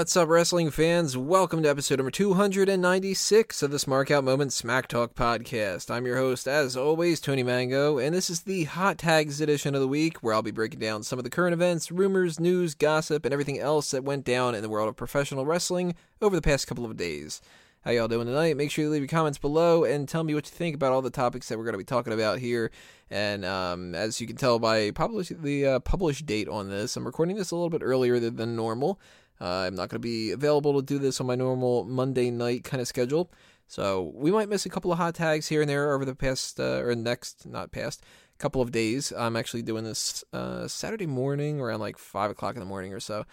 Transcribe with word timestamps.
What's 0.00 0.16
up, 0.16 0.30
wrestling 0.30 0.70
fans? 0.70 1.14
Welcome 1.14 1.62
to 1.62 1.68
episode 1.68 1.98
number 1.98 2.10
296 2.10 3.62
of 3.62 3.70
the 3.70 3.84
Mark 3.86 4.10
Out 4.10 4.24
Moment 4.24 4.50
Smack 4.50 4.88
Talk 4.88 5.14
podcast. 5.14 5.90
I'm 5.90 6.06
your 6.06 6.16
host, 6.16 6.48
as 6.48 6.74
always, 6.74 7.20
Tony 7.20 7.42
Mango, 7.42 7.98
and 7.98 8.14
this 8.14 8.30
is 8.30 8.40
the 8.40 8.64
Hot 8.64 8.96
Tags 8.96 9.42
edition 9.42 9.74
of 9.74 9.82
the 9.82 9.86
week 9.86 10.16
where 10.22 10.32
I'll 10.32 10.40
be 10.40 10.52
breaking 10.52 10.80
down 10.80 11.02
some 11.02 11.18
of 11.18 11.24
the 11.24 11.30
current 11.30 11.52
events, 11.52 11.92
rumors, 11.92 12.40
news, 12.40 12.74
gossip, 12.74 13.26
and 13.26 13.34
everything 13.34 13.58
else 13.58 13.90
that 13.90 14.02
went 14.02 14.24
down 14.24 14.54
in 14.54 14.62
the 14.62 14.70
world 14.70 14.88
of 14.88 14.96
professional 14.96 15.44
wrestling 15.44 15.94
over 16.22 16.34
the 16.34 16.40
past 16.40 16.66
couple 16.66 16.86
of 16.86 16.96
days. 16.96 17.42
How 17.84 17.90
y'all 17.90 18.08
doing 18.08 18.26
tonight? 18.26 18.56
Make 18.56 18.70
sure 18.70 18.84
you 18.84 18.90
leave 18.90 19.02
your 19.02 19.08
comments 19.08 19.38
below 19.38 19.84
and 19.84 20.08
tell 20.08 20.24
me 20.24 20.34
what 20.34 20.46
you 20.46 20.50
think 20.50 20.74
about 20.74 20.92
all 20.92 21.02
the 21.02 21.10
topics 21.10 21.48
that 21.48 21.58
we're 21.58 21.64
going 21.64 21.74
to 21.74 21.78
be 21.78 21.84
talking 21.84 22.14
about 22.14 22.38
here. 22.38 22.70
And 23.10 23.44
um, 23.44 23.94
as 23.94 24.18
you 24.18 24.26
can 24.26 24.36
tell 24.36 24.58
by 24.58 24.92
publish 24.92 25.28
the 25.28 25.66
uh, 25.66 25.78
published 25.80 26.24
date 26.24 26.48
on 26.48 26.70
this, 26.70 26.96
I'm 26.96 27.04
recording 27.04 27.36
this 27.36 27.50
a 27.50 27.54
little 27.54 27.68
bit 27.68 27.82
earlier 27.82 28.18
than 28.18 28.56
normal. 28.56 28.98
Uh, 29.40 29.66
I'm 29.66 29.74
not 29.74 29.88
going 29.88 30.00
to 30.00 30.06
be 30.06 30.32
available 30.32 30.74
to 30.80 30.84
do 30.84 30.98
this 30.98 31.20
on 31.20 31.26
my 31.26 31.34
normal 31.34 31.84
Monday 31.84 32.30
night 32.30 32.64
kind 32.64 32.80
of 32.80 32.88
schedule. 32.88 33.30
So 33.66 34.12
we 34.14 34.32
might 34.32 34.48
miss 34.48 34.66
a 34.66 34.68
couple 34.68 34.90
of 34.90 34.98
hot 34.98 35.14
tags 35.14 35.48
here 35.48 35.60
and 35.60 35.70
there 35.70 35.94
over 35.94 36.04
the 36.04 36.14
past, 36.14 36.58
uh, 36.58 36.82
or 36.82 36.94
next, 36.94 37.46
not 37.46 37.70
past, 37.70 38.02
couple 38.38 38.60
of 38.60 38.72
days. 38.72 39.12
I'm 39.16 39.36
actually 39.36 39.62
doing 39.62 39.84
this 39.84 40.24
uh, 40.32 40.66
Saturday 40.66 41.06
morning 41.06 41.60
around 41.60 41.80
like 41.80 41.96
5 41.96 42.32
o'clock 42.32 42.56
in 42.56 42.60
the 42.60 42.66
morning 42.66 42.92
or 42.92 43.00
so. 43.00 43.24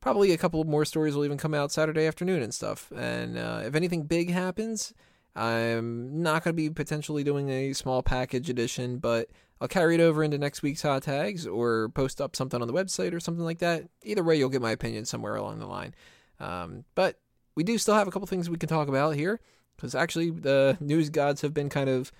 Probably 0.00 0.32
a 0.32 0.36
couple 0.36 0.64
more 0.64 0.84
stories 0.84 1.14
will 1.14 1.24
even 1.24 1.38
come 1.38 1.54
out 1.54 1.70
Saturday 1.70 2.06
afternoon 2.06 2.42
and 2.42 2.52
stuff. 2.52 2.92
And 2.96 3.38
uh, 3.38 3.62
if 3.64 3.74
anything 3.74 4.02
big 4.02 4.30
happens, 4.30 4.92
I'm 5.36 6.22
not 6.22 6.44
going 6.44 6.54
to 6.54 6.60
be 6.60 6.70
potentially 6.70 7.24
doing 7.24 7.48
a 7.50 7.72
small 7.72 8.02
package 8.02 8.50
edition, 8.50 8.98
but 8.98 9.30
I'll 9.64 9.68
carry 9.68 9.94
it 9.94 10.00
over 10.02 10.22
into 10.22 10.36
next 10.36 10.60
week's 10.60 10.82
hot 10.82 11.04
tags 11.04 11.46
or 11.46 11.88
post 11.88 12.20
up 12.20 12.36
something 12.36 12.60
on 12.60 12.68
the 12.68 12.74
website 12.74 13.14
or 13.14 13.18
something 13.18 13.46
like 13.46 13.60
that. 13.60 13.84
Either 14.02 14.22
way, 14.22 14.36
you'll 14.36 14.50
get 14.50 14.60
my 14.60 14.72
opinion 14.72 15.06
somewhere 15.06 15.36
along 15.36 15.58
the 15.58 15.66
line. 15.66 15.94
Um, 16.38 16.84
but 16.94 17.18
we 17.54 17.64
do 17.64 17.78
still 17.78 17.94
have 17.94 18.06
a 18.06 18.10
couple 18.10 18.26
things 18.26 18.50
we 18.50 18.58
can 18.58 18.68
talk 18.68 18.88
about 18.88 19.14
here 19.14 19.40
because 19.74 19.94
actually 19.94 20.28
the 20.28 20.76
news 20.80 21.08
gods 21.08 21.40
have 21.40 21.54
been 21.54 21.70
kind 21.70 21.88
of 21.88 22.12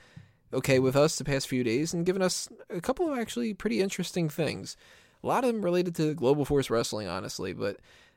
okay 0.55 0.79
with 0.79 0.97
us 0.97 1.17
the 1.17 1.25
past 1.25 1.47
few 1.47 1.63
days 1.63 1.93
and 1.93 2.07
given 2.07 2.23
us 2.23 2.49
a 2.71 2.81
couple 2.81 3.13
of 3.13 3.19
actually 3.19 3.53
pretty 3.53 3.83
interesting 3.83 4.31
things. 4.31 4.75
A 5.23 5.27
lot 5.27 5.45
of 5.45 5.53
them 5.53 5.63
related 5.63 5.95
to 5.97 6.15
Global 6.15 6.47
Force 6.47 6.71
Wrestling, 6.71 7.09
honestly, 7.09 7.53
but 7.53 7.77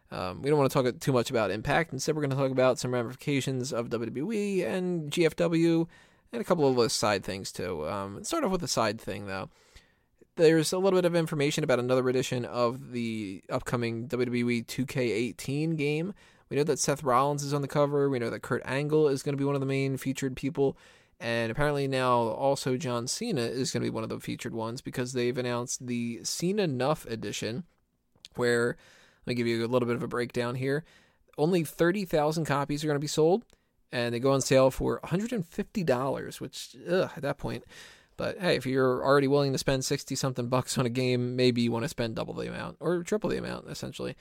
um, 0.09 0.41
we 0.41 0.49
don't 0.49 0.57
want 0.57 0.71
to 0.71 0.83
talk 0.83 0.99
too 1.01 1.11
much 1.11 1.29
about 1.29 1.51
Impact. 1.51 1.91
Instead, 1.91 2.15
we're 2.15 2.21
going 2.21 2.29
to 2.29 2.37
talk 2.37 2.51
about 2.51 2.79
some 2.79 2.93
ramifications 2.93 3.73
of 3.73 3.89
WWE 3.89 4.65
and 4.65 5.11
GFW 5.11 5.85
and 6.31 6.41
a 6.41 6.45
couple 6.45 6.67
of 6.67 6.77
other 6.77 6.89
side 6.89 7.23
things 7.23 7.51
too. 7.51 7.87
Um, 7.87 8.23
start 8.23 8.43
off 8.43 8.51
with 8.51 8.63
a 8.63 8.67
side 8.67 8.99
thing 8.99 9.27
though. 9.27 9.49
There's 10.35 10.71
a 10.71 10.77
little 10.77 10.97
bit 10.97 11.05
of 11.05 11.15
information 11.15 11.63
about 11.63 11.79
another 11.79 12.07
edition 12.07 12.45
of 12.45 12.91
the 12.91 13.43
upcoming 13.49 14.07
WWE 14.07 14.65
2K18 14.65 15.75
game. 15.75 16.13
We 16.49 16.57
know 16.57 16.63
that 16.63 16.79
Seth 16.79 17.03
Rollins 17.03 17.43
is 17.43 17.53
on 17.53 17.61
the 17.61 17.67
cover. 17.67 18.09
We 18.09 18.19
know 18.19 18.29
that 18.29 18.43
Kurt 18.43 18.61
Angle 18.63 19.07
is 19.07 19.23
going 19.23 19.33
to 19.33 19.37
be 19.37 19.45
one 19.45 19.55
of 19.55 19.61
the 19.61 19.67
main 19.67 19.97
featured 19.97 20.35
people. 20.35 20.77
And 21.19 21.51
apparently 21.51 21.87
now 21.87 22.19
also 22.19 22.77
John 22.77 23.07
Cena 23.07 23.41
is 23.41 23.71
going 23.71 23.81
to 23.81 23.89
be 23.89 23.93
one 23.93 24.03
of 24.03 24.09
the 24.09 24.19
featured 24.19 24.53
ones 24.53 24.81
because 24.81 25.13
they've 25.13 25.37
announced 25.37 25.87
the 25.87 26.19
Cena 26.23 26.67
Nuff 26.67 27.05
edition, 27.07 27.63
where 28.35 28.77
let 29.25 29.31
me 29.31 29.33
give 29.33 29.47
you 29.47 29.65
a 29.65 29.67
little 29.67 29.87
bit 29.87 29.95
of 29.95 30.03
a 30.03 30.07
breakdown 30.07 30.55
here. 30.55 30.85
Only 31.37 31.63
30,000 31.63 32.45
copies 32.45 32.83
are 32.83 32.87
going 32.87 32.95
to 32.95 32.99
be 32.99 33.07
sold 33.07 33.43
and 33.91 34.13
they 34.13 34.19
go 34.19 34.31
on 34.31 34.41
sale 34.41 34.71
for 34.71 34.99
$150, 35.01 36.41
which 36.41 36.75
ugh, 36.89 37.11
at 37.15 37.21
that 37.23 37.37
point. 37.37 37.63
But 38.17 38.39
hey, 38.39 38.55
if 38.55 38.65
you're 38.65 39.03
already 39.03 39.27
willing 39.27 39.51
to 39.51 39.57
spend 39.57 39.85
60 39.85 40.15
something 40.15 40.47
bucks 40.47 40.77
on 40.77 40.85
a 40.85 40.89
game, 40.89 41.35
maybe 41.35 41.61
you 41.61 41.71
want 41.71 41.83
to 41.83 41.89
spend 41.89 42.15
double 42.15 42.33
the 42.33 42.47
amount 42.47 42.77
or 42.79 43.03
triple 43.03 43.29
the 43.29 43.37
amount, 43.37 43.69
essentially. 43.69 44.15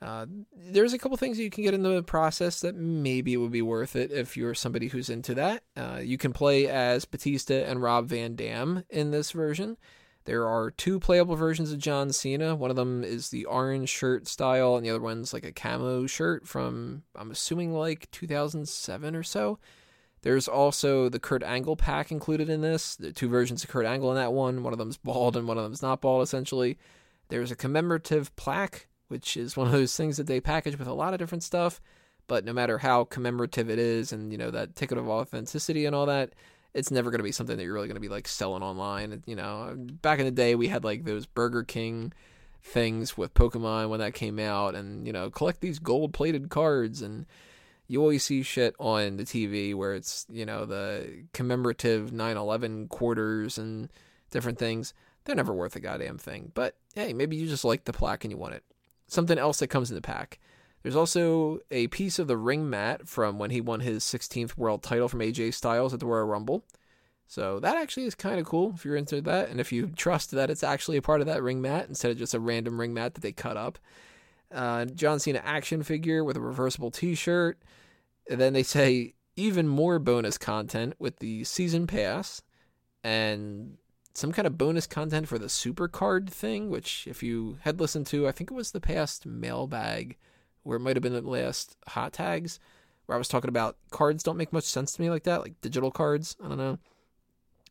Uh, 0.00 0.26
there's 0.54 0.92
a 0.92 0.98
couple 0.98 1.16
things 1.16 1.38
you 1.38 1.50
can 1.50 1.64
get 1.64 1.74
in 1.74 1.82
the 1.82 2.02
process 2.02 2.60
that 2.60 2.74
maybe 2.74 3.32
it 3.32 3.38
would 3.38 3.50
be 3.50 3.62
worth 3.62 3.96
it 3.96 4.12
if 4.12 4.36
you're 4.36 4.54
somebody 4.54 4.88
who's 4.88 5.08
into 5.08 5.34
that. 5.34 5.62
Uh, 5.76 5.98
you 6.02 6.18
can 6.18 6.32
play 6.32 6.68
as 6.68 7.04
Batista 7.04 7.54
and 7.54 7.82
Rob 7.82 8.06
Van 8.06 8.36
Dam 8.36 8.84
in 8.90 9.10
this 9.10 9.30
version. 9.32 9.76
There 10.24 10.48
are 10.48 10.70
two 10.70 10.98
playable 10.98 11.36
versions 11.36 11.70
of 11.70 11.78
John 11.78 12.10
Cena. 12.12 12.54
One 12.54 12.70
of 12.70 12.76
them 12.76 13.04
is 13.04 13.28
the 13.28 13.44
orange 13.44 13.90
shirt 13.90 14.26
style, 14.26 14.76
and 14.76 14.84
the 14.84 14.90
other 14.90 15.00
one's 15.00 15.34
like 15.34 15.44
a 15.44 15.52
camo 15.52 16.06
shirt 16.06 16.48
from, 16.48 17.02
I'm 17.14 17.30
assuming, 17.30 17.74
like 17.74 18.10
2007 18.10 19.14
or 19.14 19.22
so. 19.22 19.58
There's 20.22 20.48
also 20.48 21.10
the 21.10 21.18
Kurt 21.18 21.42
Angle 21.42 21.76
pack 21.76 22.10
included 22.10 22.48
in 22.48 22.62
this. 22.62 22.96
The 22.96 23.12
two 23.12 23.28
versions 23.28 23.62
of 23.62 23.68
Kurt 23.68 23.84
Angle 23.84 24.10
in 24.10 24.16
that 24.16 24.32
one. 24.32 24.62
One 24.62 24.72
of 24.72 24.78
them's 24.78 24.96
bald 24.96 25.36
and 25.36 25.46
one 25.46 25.58
of 25.58 25.64
them's 25.64 25.82
not 25.82 26.00
bald, 26.00 26.22
essentially. 26.22 26.78
There's 27.28 27.50
a 27.50 27.56
commemorative 27.56 28.34
plaque, 28.34 28.88
which 29.08 29.36
is 29.36 29.58
one 29.58 29.66
of 29.66 29.74
those 29.74 29.94
things 29.94 30.16
that 30.16 30.26
they 30.26 30.40
package 30.40 30.78
with 30.78 30.88
a 30.88 30.94
lot 30.94 31.12
of 31.12 31.18
different 31.18 31.42
stuff. 31.42 31.82
But 32.26 32.46
no 32.46 32.54
matter 32.54 32.78
how 32.78 33.04
commemorative 33.04 33.68
it 33.68 33.78
is, 33.78 34.10
and 34.10 34.32
you 34.32 34.38
know 34.38 34.50
that 34.50 34.74
ticket 34.74 34.96
of 34.96 35.10
authenticity 35.10 35.84
and 35.84 35.94
all 35.94 36.06
that, 36.06 36.32
it's 36.74 36.90
never 36.90 37.10
going 37.10 37.20
to 37.20 37.24
be 37.24 37.32
something 37.32 37.56
that 37.56 37.62
you're 37.62 37.72
really 37.72 37.86
going 37.86 37.94
to 37.94 38.00
be 38.00 38.08
like 38.08 38.28
selling 38.28 38.62
online. 38.62 39.22
You 39.26 39.36
know, 39.36 39.74
back 39.76 40.18
in 40.18 40.24
the 40.24 40.30
day, 40.30 40.54
we 40.54 40.68
had 40.68 40.84
like 40.84 41.04
those 41.04 41.24
Burger 41.24 41.62
King 41.62 42.12
things 42.62 43.16
with 43.16 43.34
Pokemon 43.34 43.88
when 43.90 44.00
that 44.00 44.14
came 44.14 44.38
out, 44.38 44.74
and 44.74 45.06
you 45.06 45.12
know, 45.12 45.30
collect 45.30 45.60
these 45.60 45.78
gold 45.78 46.12
plated 46.12 46.50
cards. 46.50 47.00
And 47.00 47.26
you 47.86 48.00
always 48.00 48.24
see 48.24 48.42
shit 48.42 48.74
on 48.78 49.16
the 49.16 49.24
TV 49.24 49.74
where 49.74 49.94
it's 49.94 50.26
you 50.28 50.44
know 50.44 50.66
the 50.66 51.24
commemorative 51.32 52.10
9/11 52.10 52.88
quarters 52.88 53.56
and 53.56 53.88
different 54.30 54.58
things. 54.58 54.92
They're 55.24 55.36
never 55.36 55.54
worth 55.54 55.76
a 55.76 55.80
goddamn 55.80 56.18
thing. 56.18 56.50
But 56.54 56.76
hey, 56.94 57.12
maybe 57.12 57.36
you 57.36 57.46
just 57.46 57.64
like 57.64 57.84
the 57.84 57.92
plaque 57.92 58.24
and 58.24 58.32
you 58.32 58.36
want 58.36 58.54
it. 58.54 58.64
Something 59.06 59.38
else 59.38 59.60
that 59.60 59.68
comes 59.68 59.90
in 59.90 59.94
the 59.94 60.02
pack. 60.02 60.38
There's 60.84 60.96
also 60.96 61.60
a 61.70 61.86
piece 61.88 62.18
of 62.18 62.28
the 62.28 62.36
ring 62.36 62.68
mat 62.68 63.08
from 63.08 63.38
when 63.38 63.48
he 63.48 63.62
won 63.62 63.80
his 63.80 64.04
16th 64.04 64.58
world 64.58 64.82
title 64.82 65.08
from 65.08 65.20
AJ 65.20 65.54
Styles 65.54 65.94
at 65.94 66.00
the 66.00 66.04
Royal 66.04 66.26
Rumble. 66.26 66.62
So 67.26 67.58
that 67.60 67.78
actually 67.78 68.04
is 68.04 68.14
kind 68.14 68.38
of 68.38 68.44
cool 68.44 68.74
if 68.76 68.84
you're 68.84 68.94
into 68.94 69.22
that, 69.22 69.48
and 69.48 69.60
if 69.60 69.72
you 69.72 69.86
trust 69.96 70.30
that 70.32 70.50
it's 70.50 70.62
actually 70.62 70.98
a 70.98 71.02
part 71.02 71.22
of 71.22 71.26
that 71.26 71.42
ring 71.42 71.62
mat 71.62 71.88
instead 71.88 72.10
of 72.10 72.18
just 72.18 72.34
a 72.34 72.38
random 72.38 72.78
ring 72.78 72.92
mat 72.92 73.14
that 73.14 73.22
they 73.22 73.32
cut 73.32 73.56
up. 73.56 73.78
Uh, 74.52 74.84
John 74.84 75.18
Cena 75.18 75.40
action 75.42 75.82
figure 75.82 76.22
with 76.22 76.36
a 76.36 76.40
reversible 76.40 76.90
T-shirt. 76.90 77.58
And 78.28 78.38
then 78.38 78.52
they 78.52 78.62
say 78.62 79.14
even 79.36 79.66
more 79.66 79.98
bonus 79.98 80.36
content 80.36 80.96
with 80.98 81.18
the 81.18 81.44
season 81.44 81.86
pass, 81.86 82.42
and 83.02 83.78
some 84.12 84.32
kind 84.32 84.46
of 84.46 84.58
bonus 84.58 84.86
content 84.86 85.28
for 85.28 85.38
the 85.38 85.48
super 85.48 85.88
card 85.88 86.28
thing. 86.28 86.68
Which, 86.68 87.06
if 87.06 87.22
you 87.22 87.56
had 87.62 87.80
listened 87.80 88.06
to, 88.08 88.28
I 88.28 88.32
think 88.32 88.50
it 88.50 88.54
was 88.54 88.72
the 88.72 88.80
past 88.80 89.24
mailbag 89.24 90.18
where 90.64 90.76
it 90.76 90.80
might 90.80 90.96
have 90.96 91.02
been 91.02 91.12
the 91.12 91.22
last 91.22 91.76
hot 91.86 92.12
tags 92.12 92.58
where 93.06 93.16
I 93.16 93.18
was 93.18 93.28
talking 93.28 93.48
about 93.48 93.76
cards 93.90 94.22
don't 94.22 94.36
make 94.36 94.52
much 94.52 94.64
sense 94.64 94.92
to 94.92 95.02
me 95.02 95.10
like 95.10 95.24
that, 95.24 95.42
like 95.42 95.60
digital 95.60 95.90
cards. 95.90 96.36
I 96.42 96.48
don't 96.48 96.58
know. 96.58 96.78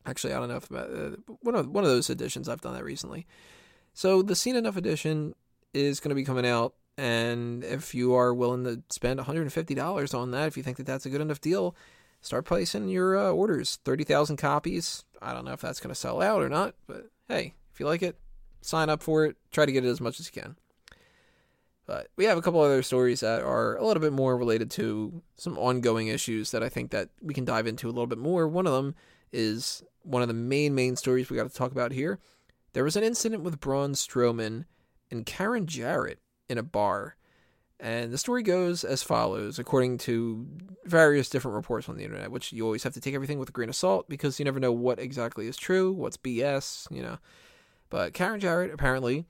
Actually, 0.06 0.34
I 0.34 0.38
don't 0.38 0.48
know 0.48 0.56
if 0.56 0.72
uh, 0.72 1.16
one 1.40 1.54
of 1.54 1.68
one 1.68 1.84
of 1.84 1.90
those 1.90 2.10
editions 2.10 2.48
I've 2.48 2.60
done 2.60 2.74
that 2.74 2.84
recently. 2.84 3.26
So 3.94 4.22
the 4.22 4.36
Cena 4.36 4.60
Nuff 4.60 4.76
edition 4.76 5.34
is 5.72 6.00
going 6.00 6.10
to 6.10 6.14
be 6.14 6.24
coming 6.24 6.46
out, 6.46 6.74
and 6.98 7.64
if 7.64 7.94
you 7.94 8.14
are 8.14 8.34
willing 8.34 8.64
to 8.64 8.82
spend 8.90 9.18
$150 9.18 10.14
on 10.14 10.30
that, 10.32 10.48
if 10.48 10.56
you 10.56 10.62
think 10.62 10.76
that 10.76 10.86
that's 10.86 11.06
a 11.06 11.10
good 11.10 11.20
enough 11.20 11.40
deal, 11.40 11.74
start 12.20 12.44
placing 12.44 12.88
your 12.88 13.16
uh, 13.16 13.30
orders. 13.30 13.78
Thirty 13.84 14.04
thousand 14.04 14.36
copies. 14.36 15.04
I 15.22 15.32
don't 15.32 15.44
know 15.44 15.52
if 15.52 15.60
that's 15.60 15.80
going 15.80 15.88
to 15.88 15.94
sell 15.94 16.20
out 16.20 16.42
or 16.42 16.48
not, 16.48 16.74
but 16.86 17.06
hey, 17.28 17.54
if 17.72 17.80
you 17.80 17.86
like 17.86 18.02
it, 18.02 18.18
sign 18.60 18.90
up 18.90 19.02
for 19.02 19.24
it. 19.24 19.36
Try 19.50 19.64
to 19.64 19.72
get 19.72 19.84
it 19.84 19.88
as 19.88 20.00
much 20.00 20.20
as 20.20 20.26
you 20.32 20.40
can. 20.42 20.56
But 21.86 22.08
we 22.16 22.24
have 22.24 22.38
a 22.38 22.42
couple 22.42 22.60
other 22.60 22.82
stories 22.82 23.20
that 23.20 23.42
are 23.42 23.76
a 23.76 23.84
little 23.86 24.00
bit 24.00 24.12
more 24.12 24.36
related 24.36 24.70
to 24.72 25.22
some 25.36 25.58
ongoing 25.58 26.08
issues 26.08 26.50
that 26.52 26.62
I 26.62 26.68
think 26.68 26.90
that 26.92 27.10
we 27.20 27.34
can 27.34 27.44
dive 27.44 27.66
into 27.66 27.88
a 27.88 27.92
little 27.92 28.06
bit 28.06 28.18
more. 28.18 28.48
One 28.48 28.66
of 28.66 28.72
them 28.72 28.94
is 29.32 29.82
one 30.02 30.22
of 30.22 30.28
the 30.28 30.34
main 30.34 30.74
main 30.74 30.96
stories 30.96 31.28
we 31.28 31.36
got 31.36 31.48
to 31.48 31.54
talk 31.54 31.72
about 31.72 31.92
here. 31.92 32.18
There 32.72 32.84
was 32.84 32.96
an 32.96 33.04
incident 33.04 33.42
with 33.42 33.60
Braun 33.60 33.92
Strowman 33.92 34.64
and 35.10 35.26
Karen 35.26 35.66
Jarrett 35.66 36.20
in 36.48 36.58
a 36.58 36.62
bar. 36.62 37.16
And 37.78 38.12
the 38.12 38.18
story 38.18 38.42
goes 38.42 38.82
as 38.82 39.02
follows, 39.02 39.58
according 39.58 39.98
to 39.98 40.46
various 40.84 41.28
different 41.28 41.56
reports 41.56 41.88
on 41.88 41.96
the 41.96 42.04
internet, 42.04 42.30
which 42.30 42.52
you 42.52 42.64
always 42.64 42.82
have 42.84 42.94
to 42.94 43.00
take 43.00 43.14
everything 43.14 43.38
with 43.38 43.50
a 43.50 43.52
grain 43.52 43.68
of 43.68 43.76
salt 43.76 44.08
because 44.08 44.38
you 44.38 44.44
never 44.44 44.60
know 44.60 44.72
what 44.72 44.98
exactly 44.98 45.48
is 45.48 45.56
true, 45.56 45.92
what's 45.92 46.16
BS, 46.16 46.90
you 46.90 47.02
know. 47.02 47.18
But 47.90 48.14
Karen 48.14 48.40
Jarrett 48.40 48.72
apparently 48.72 49.26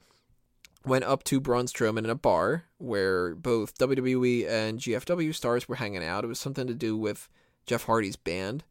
went 0.84 1.04
up 1.04 1.24
to 1.24 1.40
Braun 1.40 1.66
Strowman 1.66 1.98
in 1.98 2.10
a 2.10 2.14
bar 2.14 2.64
where 2.78 3.34
both 3.34 3.78
WWE 3.78 4.48
and 4.48 4.78
GFW 4.78 5.34
stars 5.34 5.68
were 5.68 5.76
hanging 5.76 6.04
out. 6.04 6.24
It 6.24 6.28
was 6.28 6.38
something 6.38 6.66
to 6.66 6.74
do 6.74 6.96
with 6.96 7.28
Jeff 7.66 7.84
Hardy's 7.84 8.16
band. 8.16 8.64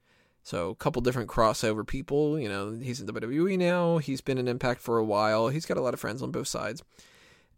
So 0.44 0.70
a 0.70 0.76
couple 0.76 1.02
different 1.02 1.30
crossover 1.30 1.88
people. 1.88 2.38
You 2.40 2.50
know, 2.50 2.72
he's 2.72 3.00
in 3.00 3.08
WWE 3.08 3.58
now. 3.58 3.98
He's 3.98 4.22
been 4.22 4.38
in 4.38 4.48
Impact 4.48 4.82
for 4.82 4.98
a 4.98 5.04
while. 5.04 5.48
He's 5.48 5.66
got 5.66 5.78
a 5.78 5.82
lot 5.82 5.94
of 5.94 6.00
friends 6.00 6.22
on 6.22 6.32
both 6.32 6.48
sides, 6.48 6.84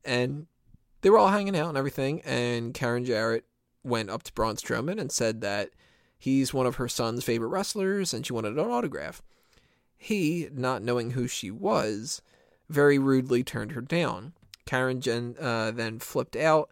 and 0.03 0.45
they 1.01 1.09
were 1.09 1.17
all 1.17 1.29
hanging 1.29 1.57
out 1.57 1.69
and 1.69 1.77
everything. 1.77 2.21
And 2.21 2.73
Karen 2.73 3.05
Jarrett 3.05 3.45
went 3.83 4.09
up 4.09 4.23
to 4.23 4.33
Braun 4.33 4.55
Strowman 4.55 4.99
and 4.99 5.11
said 5.11 5.41
that 5.41 5.71
he's 6.17 6.53
one 6.53 6.67
of 6.67 6.75
her 6.75 6.87
son's 6.87 7.23
favorite 7.23 7.49
wrestlers, 7.49 8.13
and 8.13 8.25
she 8.25 8.33
wanted 8.33 8.53
an 8.53 8.59
autograph. 8.59 9.21
He, 9.97 10.47
not 10.53 10.83
knowing 10.83 11.11
who 11.11 11.27
she 11.27 11.49
was, 11.49 12.21
very 12.69 12.99
rudely 12.99 13.43
turned 13.43 13.71
her 13.71 13.81
down. 13.81 14.33
Karen 14.65 15.01
Jen 15.01 15.35
uh, 15.39 15.71
then 15.71 16.00
flipped 16.00 16.35
out 16.35 16.71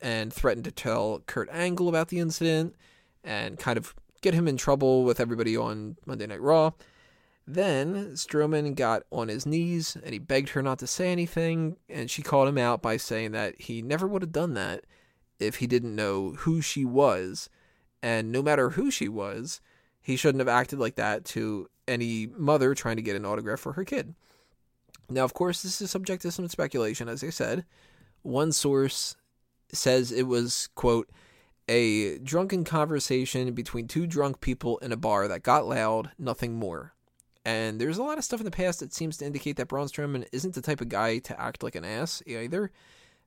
and 0.00 0.32
threatened 0.32 0.64
to 0.64 0.70
tell 0.70 1.22
Kurt 1.26 1.48
Angle 1.50 1.88
about 1.88 2.08
the 2.08 2.18
incident 2.18 2.74
and 3.22 3.58
kind 3.58 3.78
of 3.78 3.94
get 4.20 4.34
him 4.34 4.48
in 4.48 4.56
trouble 4.56 5.04
with 5.04 5.20
everybody 5.20 5.56
on 5.56 5.96
Monday 6.06 6.26
Night 6.26 6.40
Raw. 6.40 6.72
Then 7.46 8.12
Strowman 8.12 8.74
got 8.74 9.02
on 9.10 9.28
his 9.28 9.44
knees 9.44 9.96
and 9.96 10.12
he 10.12 10.18
begged 10.18 10.50
her 10.50 10.62
not 10.62 10.78
to 10.78 10.86
say 10.86 11.12
anything, 11.12 11.76
and 11.88 12.10
she 12.10 12.22
called 12.22 12.48
him 12.48 12.58
out 12.58 12.80
by 12.80 12.96
saying 12.96 13.32
that 13.32 13.60
he 13.60 13.82
never 13.82 14.06
would 14.06 14.22
have 14.22 14.32
done 14.32 14.54
that 14.54 14.84
if 15.38 15.56
he 15.56 15.66
didn't 15.66 15.94
know 15.94 16.32
who 16.38 16.62
she 16.62 16.84
was. 16.84 17.50
And 18.02 18.32
no 18.32 18.42
matter 18.42 18.70
who 18.70 18.90
she 18.90 19.08
was, 19.08 19.60
he 20.00 20.16
shouldn't 20.16 20.40
have 20.40 20.48
acted 20.48 20.78
like 20.78 20.96
that 20.96 21.24
to 21.26 21.68
any 21.86 22.26
mother 22.26 22.74
trying 22.74 22.96
to 22.96 23.02
get 23.02 23.16
an 23.16 23.26
autograph 23.26 23.60
for 23.60 23.72
her 23.72 23.84
kid. 23.84 24.14
Now, 25.08 25.24
of 25.24 25.34
course, 25.34 25.62
this 25.62 25.80
is 25.80 25.90
subject 25.90 26.22
to 26.22 26.30
some 26.30 26.48
speculation, 26.48 27.08
as 27.08 27.22
I 27.22 27.30
said. 27.30 27.64
One 28.22 28.52
source 28.52 29.16
says 29.72 30.10
it 30.12 30.26
was, 30.26 30.68
quote, 30.74 31.10
a 31.68 32.18
drunken 32.18 32.64
conversation 32.64 33.52
between 33.52 33.88
two 33.88 34.06
drunk 34.06 34.40
people 34.40 34.78
in 34.78 34.92
a 34.92 34.96
bar 34.96 35.28
that 35.28 35.42
got 35.42 35.66
loud, 35.66 36.10
nothing 36.18 36.54
more. 36.54 36.94
And 37.44 37.80
there's 37.80 37.98
a 37.98 38.02
lot 38.02 38.18
of 38.18 38.24
stuff 38.24 38.40
in 38.40 38.44
the 38.44 38.50
past 38.50 38.80
that 38.80 38.94
seems 38.94 39.18
to 39.18 39.26
indicate 39.26 39.56
that 39.56 39.68
Braun 39.68 39.86
Strowman 39.86 40.26
isn't 40.32 40.54
the 40.54 40.62
type 40.62 40.80
of 40.80 40.88
guy 40.88 41.18
to 41.18 41.40
act 41.40 41.62
like 41.62 41.74
an 41.74 41.84
ass 41.84 42.22
either. 42.26 42.70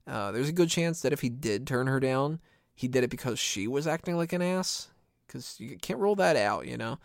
Uh, 0.07 0.31
there's 0.31 0.49
a 0.49 0.53
good 0.53 0.69
chance 0.69 1.01
that 1.01 1.13
if 1.13 1.21
he 1.21 1.29
did 1.29 1.67
turn 1.67 1.87
her 1.87 1.99
down, 1.99 2.39
he 2.73 2.87
did 2.87 3.03
it 3.03 3.09
because 3.09 3.37
she 3.37 3.67
was 3.67 3.85
acting 3.85 4.17
like 4.17 4.33
an 4.33 4.41
ass. 4.41 4.89
Because 5.27 5.59
you 5.59 5.77
can't 5.77 5.99
roll 5.99 6.15
that 6.15 6.35
out, 6.35 6.67
you 6.67 6.77
know? 6.77 6.99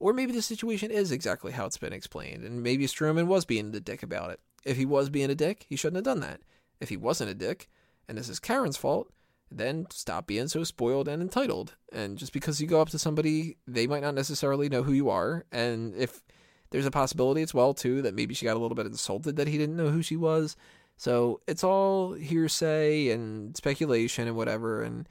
Or 0.00 0.12
maybe 0.12 0.32
the 0.32 0.42
situation 0.42 0.90
is 0.90 1.12
exactly 1.12 1.52
how 1.52 1.66
it's 1.66 1.76
been 1.76 1.92
explained, 1.92 2.42
and 2.42 2.62
maybe 2.62 2.86
Strowman 2.86 3.26
was 3.26 3.44
being 3.44 3.74
a 3.76 3.80
dick 3.80 4.02
about 4.02 4.30
it. 4.30 4.40
If 4.64 4.76
he 4.76 4.86
was 4.86 5.10
being 5.10 5.30
a 5.30 5.34
dick, 5.34 5.66
he 5.68 5.76
shouldn't 5.76 5.96
have 5.96 6.04
done 6.04 6.20
that. 6.20 6.40
If 6.80 6.88
he 6.88 6.96
wasn't 6.96 7.30
a 7.30 7.34
dick, 7.34 7.68
and 8.08 8.16
this 8.16 8.30
is 8.30 8.40
Karen's 8.40 8.78
fault, 8.78 9.12
then 9.50 9.86
stop 9.90 10.26
being 10.26 10.48
so 10.48 10.64
spoiled 10.64 11.06
and 11.06 11.20
entitled. 11.20 11.74
And 11.92 12.16
just 12.16 12.32
because 12.32 12.60
you 12.60 12.66
go 12.66 12.80
up 12.80 12.88
to 12.90 12.98
somebody, 12.98 13.56
they 13.66 13.86
might 13.86 14.02
not 14.02 14.14
necessarily 14.14 14.68
know 14.68 14.82
who 14.82 14.92
you 14.92 15.10
are. 15.10 15.44
And 15.52 15.94
if 15.94 16.22
there's 16.70 16.86
a 16.86 16.90
possibility 16.90 17.42
as 17.42 17.52
well, 17.52 17.74
too, 17.74 18.00
that 18.02 18.14
maybe 18.14 18.34
she 18.34 18.46
got 18.46 18.56
a 18.56 18.60
little 18.60 18.76
bit 18.76 18.86
insulted 18.86 19.36
that 19.36 19.48
he 19.48 19.58
didn't 19.58 19.76
know 19.76 19.90
who 19.90 20.02
she 20.02 20.16
was. 20.16 20.56
So 20.96 21.40
it's 21.46 21.64
all 21.64 22.12
hearsay 22.12 23.10
and 23.10 23.56
speculation 23.56 24.28
and 24.28 24.36
whatever. 24.36 24.82
And 24.82 25.08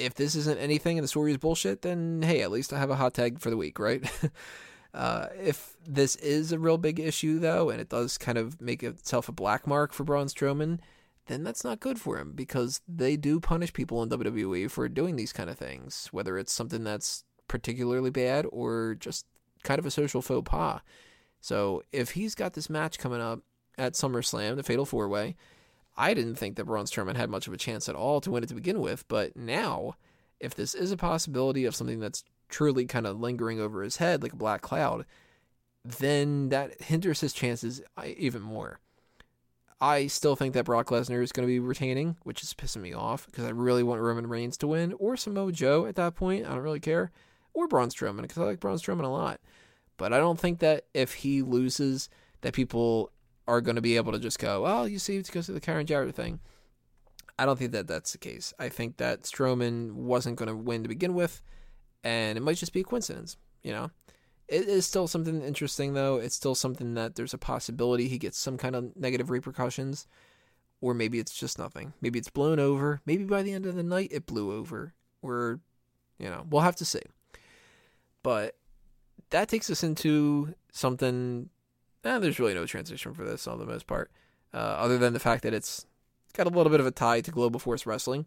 if 0.00 0.14
this 0.14 0.34
isn't 0.34 0.58
anything 0.58 0.98
and 0.98 1.04
the 1.04 1.08
story 1.08 1.32
is 1.32 1.38
bullshit, 1.38 1.82
then 1.82 2.22
hey, 2.22 2.42
at 2.42 2.50
least 2.50 2.72
I 2.72 2.78
have 2.78 2.90
a 2.90 2.96
hot 2.96 3.14
tag 3.14 3.40
for 3.40 3.50
the 3.50 3.56
week, 3.56 3.78
right? 3.78 4.02
uh, 4.94 5.26
if 5.38 5.76
this 5.86 6.16
is 6.16 6.52
a 6.52 6.58
real 6.58 6.78
big 6.78 6.98
issue, 6.98 7.38
though, 7.38 7.70
and 7.70 7.80
it 7.80 7.88
does 7.88 8.18
kind 8.18 8.38
of 8.38 8.60
make 8.60 8.82
itself 8.82 9.28
a 9.28 9.32
black 9.32 9.66
mark 9.66 9.92
for 9.92 10.04
Braun 10.04 10.26
Strowman, 10.26 10.78
then 11.26 11.44
that's 11.44 11.64
not 11.64 11.80
good 11.80 12.00
for 12.00 12.18
him 12.18 12.32
because 12.32 12.80
they 12.88 13.16
do 13.16 13.38
punish 13.38 13.72
people 13.72 14.02
in 14.02 14.08
WWE 14.08 14.70
for 14.70 14.88
doing 14.88 15.16
these 15.16 15.32
kind 15.32 15.48
of 15.48 15.58
things, 15.58 16.08
whether 16.10 16.36
it's 16.38 16.52
something 16.52 16.82
that's 16.82 17.24
particularly 17.46 18.10
bad 18.10 18.46
or 18.50 18.96
just 18.98 19.26
kind 19.62 19.78
of 19.78 19.86
a 19.86 19.90
social 19.90 20.22
faux 20.22 20.48
pas. 20.48 20.80
So 21.40 21.82
if 21.92 22.12
he's 22.12 22.34
got 22.34 22.54
this 22.54 22.68
match 22.68 22.98
coming 22.98 23.20
up 23.20 23.40
at 23.78 23.94
SummerSlam, 23.94 24.56
the 24.56 24.62
Fatal 24.62 24.84
Four 24.84 25.08
Way, 25.08 25.36
I 25.96 26.14
didn't 26.14 26.36
think 26.36 26.56
that 26.56 26.64
Braun 26.64 26.86
Strowman 26.86 27.16
had 27.16 27.30
much 27.30 27.46
of 27.46 27.52
a 27.52 27.58
chance 27.58 27.88
at 27.88 27.94
all 27.94 28.20
to 28.20 28.30
win 28.30 28.42
it 28.42 28.48
to 28.48 28.54
begin 28.54 28.80
with, 28.80 29.06
but 29.08 29.36
now, 29.36 29.96
if 30.38 30.54
this 30.54 30.74
is 30.74 30.92
a 30.92 30.96
possibility 30.96 31.64
of 31.64 31.74
something 31.74 32.00
that's 32.00 32.24
truly 32.48 32.86
kind 32.86 33.06
of 33.06 33.20
lingering 33.20 33.60
over 33.60 33.82
his 33.82 33.96
head 33.96 34.22
like 34.22 34.32
a 34.32 34.36
black 34.36 34.62
cloud, 34.62 35.04
then 35.84 36.48
that 36.50 36.80
hinders 36.82 37.20
his 37.20 37.32
chances 37.32 37.80
uh, 37.96 38.04
even 38.16 38.42
more. 38.42 38.78
I 39.80 40.08
still 40.08 40.36
think 40.36 40.52
that 40.54 40.66
Brock 40.66 40.88
Lesnar 40.88 41.22
is 41.22 41.32
going 41.32 41.46
to 41.46 41.52
be 41.52 41.58
retaining, 41.58 42.16
which 42.22 42.42
is 42.42 42.52
pissing 42.52 42.82
me 42.82 42.92
off 42.92 43.24
because 43.26 43.44
I 43.44 43.50
really 43.50 43.82
want 43.82 44.02
Roman 44.02 44.26
Reigns 44.26 44.58
to 44.58 44.66
win 44.66 44.92
or 44.98 45.16
Samoa 45.16 45.52
Joe 45.52 45.86
at 45.86 45.96
that 45.96 46.14
point. 46.14 46.44
I 46.44 46.50
don't 46.50 46.58
really 46.58 46.80
care. 46.80 47.10
Or 47.54 47.66
Braun 47.66 47.88
Strowman 47.88 48.22
because 48.22 48.38
I 48.38 48.44
like 48.44 48.60
Braun 48.60 48.76
Strowman 48.76 49.04
a 49.04 49.08
lot. 49.08 49.40
But 49.96 50.12
I 50.12 50.18
don't 50.18 50.38
think 50.38 50.58
that 50.58 50.84
if 50.92 51.14
he 51.14 51.40
loses, 51.40 52.10
that 52.42 52.54
people 52.54 53.10
are 53.50 53.60
going 53.60 53.74
to 53.74 53.82
be 53.82 53.96
able 53.96 54.12
to 54.12 54.18
just 54.20 54.38
go, 54.38 54.62
well, 54.62 54.86
you 54.86 55.00
see, 55.00 55.16
it's 55.16 55.28
because 55.28 55.48
of 55.48 55.56
the 55.56 55.60
Karen 55.60 55.84
Jarrett 55.84 56.14
thing. 56.14 56.38
I 57.36 57.44
don't 57.44 57.58
think 57.58 57.72
that 57.72 57.88
that's 57.88 58.12
the 58.12 58.18
case. 58.18 58.54
I 58.58 58.68
think 58.68 58.98
that 58.98 59.22
Strowman 59.22 59.92
wasn't 59.92 60.36
going 60.36 60.48
to 60.48 60.54
win 60.54 60.84
to 60.84 60.88
begin 60.88 61.14
with, 61.14 61.42
and 62.04 62.38
it 62.38 62.42
might 62.42 62.58
just 62.58 62.72
be 62.72 62.80
a 62.80 62.84
coincidence, 62.84 63.36
you 63.62 63.72
know? 63.72 63.90
It 64.46 64.68
is 64.68 64.86
still 64.86 65.08
something 65.08 65.42
interesting, 65.42 65.94
though. 65.94 66.16
It's 66.16 66.34
still 66.34 66.54
something 66.54 66.94
that 66.94 67.16
there's 67.16 67.34
a 67.34 67.38
possibility 67.38 68.08
he 68.08 68.18
gets 68.18 68.38
some 68.38 68.56
kind 68.56 68.76
of 68.76 68.96
negative 68.96 69.30
repercussions, 69.30 70.06
or 70.80 70.94
maybe 70.94 71.18
it's 71.18 71.32
just 71.32 71.58
nothing. 71.58 71.92
Maybe 72.00 72.18
it's 72.18 72.30
blown 72.30 72.58
over. 72.58 73.00
Maybe 73.04 73.24
by 73.24 73.42
the 73.42 73.52
end 73.52 73.66
of 73.66 73.74
the 73.74 73.82
night, 73.82 74.10
it 74.12 74.26
blew 74.26 74.52
over. 74.52 74.94
Or, 75.22 75.60
you 76.18 76.28
know, 76.28 76.46
we'll 76.48 76.62
have 76.62 76.76
to 76.76 76.84
see. 76.84 77.02
But 78.22 78.56
that 79.30 79.48
takes 79.48 79.70
us 79.70 79.82
into 79.82 80.54
something 80.72 81.48
eh, 82.04 82.18
there's 82.18 82.38
really 82.38 82.54
no 82.54 82.66
transition 82.66 83.14
for 83.14 83.24
this 83.24 83.46
on 83.46 83.58
the 83.58 83.66
most 83.66 83.86
part, 83.86 84.10
uh, 84.54 84.56
other 84.56 84.98
than 84.98 85.12
the 85.12 85.20
fact 85.20 85.42
that 85.42 85.54
it's 85.54 85.86
got 86.32 86.46
a 86.46 86.50
little 86.50 86.70
bit 86.70 86.80
of 86.80 86.86
a 86.86 86.90
tie 86.90 87.20
to 87.20 87.30
Global 87.30 87.60
Force 87.60 87.86
Wrestling. 87.86 88.26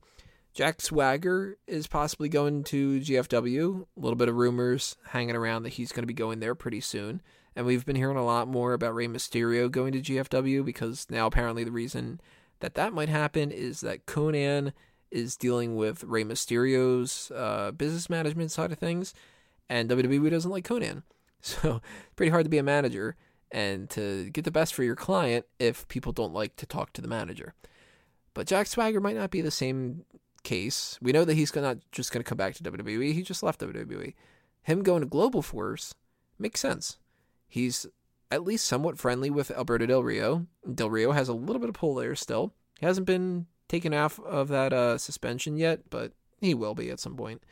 Jack 0.53 0.81
Swagger 0.81 1.57
is 1.65 1.87
possibly 1.87 2.29
going 2.29 2.63
to 2.65 2.99
GFW. 2.99 3.85
A 3.97 3.99
little 3.99 4.15
bit 4.15 4.29
of 4.29 4.35
rumors 4.35 4.97
hanging 5.07 5.35
around 5.35 5.63
that 5.63 5.73
he's 5.73 5.91
going 5.91 6.03
to 6.03 6.07
be 6.07 6.13
going 6.13 6.39
there 6.39 6.53
pretty 6.53 6.79
soon. 6.79 7.21
And 7.55 7.65
we've 7.65 7.85
been 7.85 7.95
hearing 7.95 8.17
a 8.17 8.25
lot 8.25 8.47
more 8.47 8.73
about 8.73 8.93
Rey 8.93 9.07
Mysterio 9.07 9.69
going 9.69 9.93
to 9.93 10.01
GFW 10.01 10.63
because 10.63 11.07
now 11.09 11.25
apparently 11.25 11.63
the 11.63 11.71
reason 11.71 12.21
that 12.59 12.75
that 12.75 12.93
might 12.93 13.09
happen 13.09 13.51
is 13.51 13.81
that 13.81 14.05
Konnan 14.05 14.73
is 15.11 15.35
dealing 15.35 15.75
with 15.75 16.03
Rey 16.03 16.23
Mysterio's 16.23 17.31
uh, 17.35 17.71
business 17.71 18.09
management 18.09 18.51
side 18.51 18.71
of 18.71 18.79
things, 18.79 19.13
and 19.69 19.89
WWE 19.89 20.29
doesn't 20.29 20.51
like 20.51 20.67
Konnan. 20.67 21.03
So 21.45 21.81
it's 21.83 22.13
pretty 22.15 22.29
hard 22.29 22.45
to 22.45 22.49
be 22.49 22.57
a 22.57 22.63
manager 22.63 23.17
and 23.53 23.89
to 23.91 24.29
get 24.31 24.43
the 24.43 24.51
best 24.51 24.73
for 24.73 24.83
your 24.83 24.95
client 24.95 25.45
if 25.59 25.87
people 25.87 26.11
don't 26.11 26.33
like 26.33 26.55
to 26.57 26.65
talk 26.65 26.91
to 26.93 27.01
the 27.01 27.07
manager. 27.07 27.53
But 28.33 28.47
Jack 28.47 28.67
Swagger 28.67 28.99
might 28.99 29.15
not 29.15 29.29
be 29.29 29.41
the 29.41 29.51
same 29.51 30.05
case. 30.43 30.97
We 31.01 31.11
know 31.11 31.23
that 31.23 31.35
he's 31.35 31.55
not 31.55 31.77
just 31.91 32.11
going 32.11 32.23
to 32.23 32.27
come 32.27 32.37
back 32.37 32.55
to 32.55 32.63
WWE. 32.63 33.13
He 33.13 33.21
just 33.21 33.43
left 33.43 33.61
WWE. 33.61 34.15
Him 34.63 34.81
going 34.81 35.01
to 35.01 35.07
Global 35.07 35.43
Force 35.43 35.93
makes 36.39 36.59
sense. 36.59 36.97
He's 37.47 37.85
at 38.31 38.43
least 38.43 38.65
somewhat 38.65 38.97
friendly 38.97 39.29
with 39.29 39.51
Alberto 39.51 39.85
Del 39.85 40.03
Rio. 40.03 40.47
Del 40.73 40.89
Rio 40.89 41.11
has 41.11 41.29
a 41.29 41.33
little 41.33 41.59
bit 41.59 41.69
of 41.69 41.75
pull 41.75 41.93
there 41.93 42.15
still. 42.15 42.53
He 42.79 42.85
hasn't 42.87 43.05
been 43.05 43.45
taken 43.67 43.93
off 43.93 44.19
of 44.19 44.47
that 44.47 44.73
uh, 44.73 44.97
suspension 44.97 45.57
yet, 45.57 45.89
but 45.91 46.13
he 46.41 46.55
will 46.55 46.73
be 46.73 46.89
at 46.89 46.99
some 46.99 47.15
point. 47.15 47.43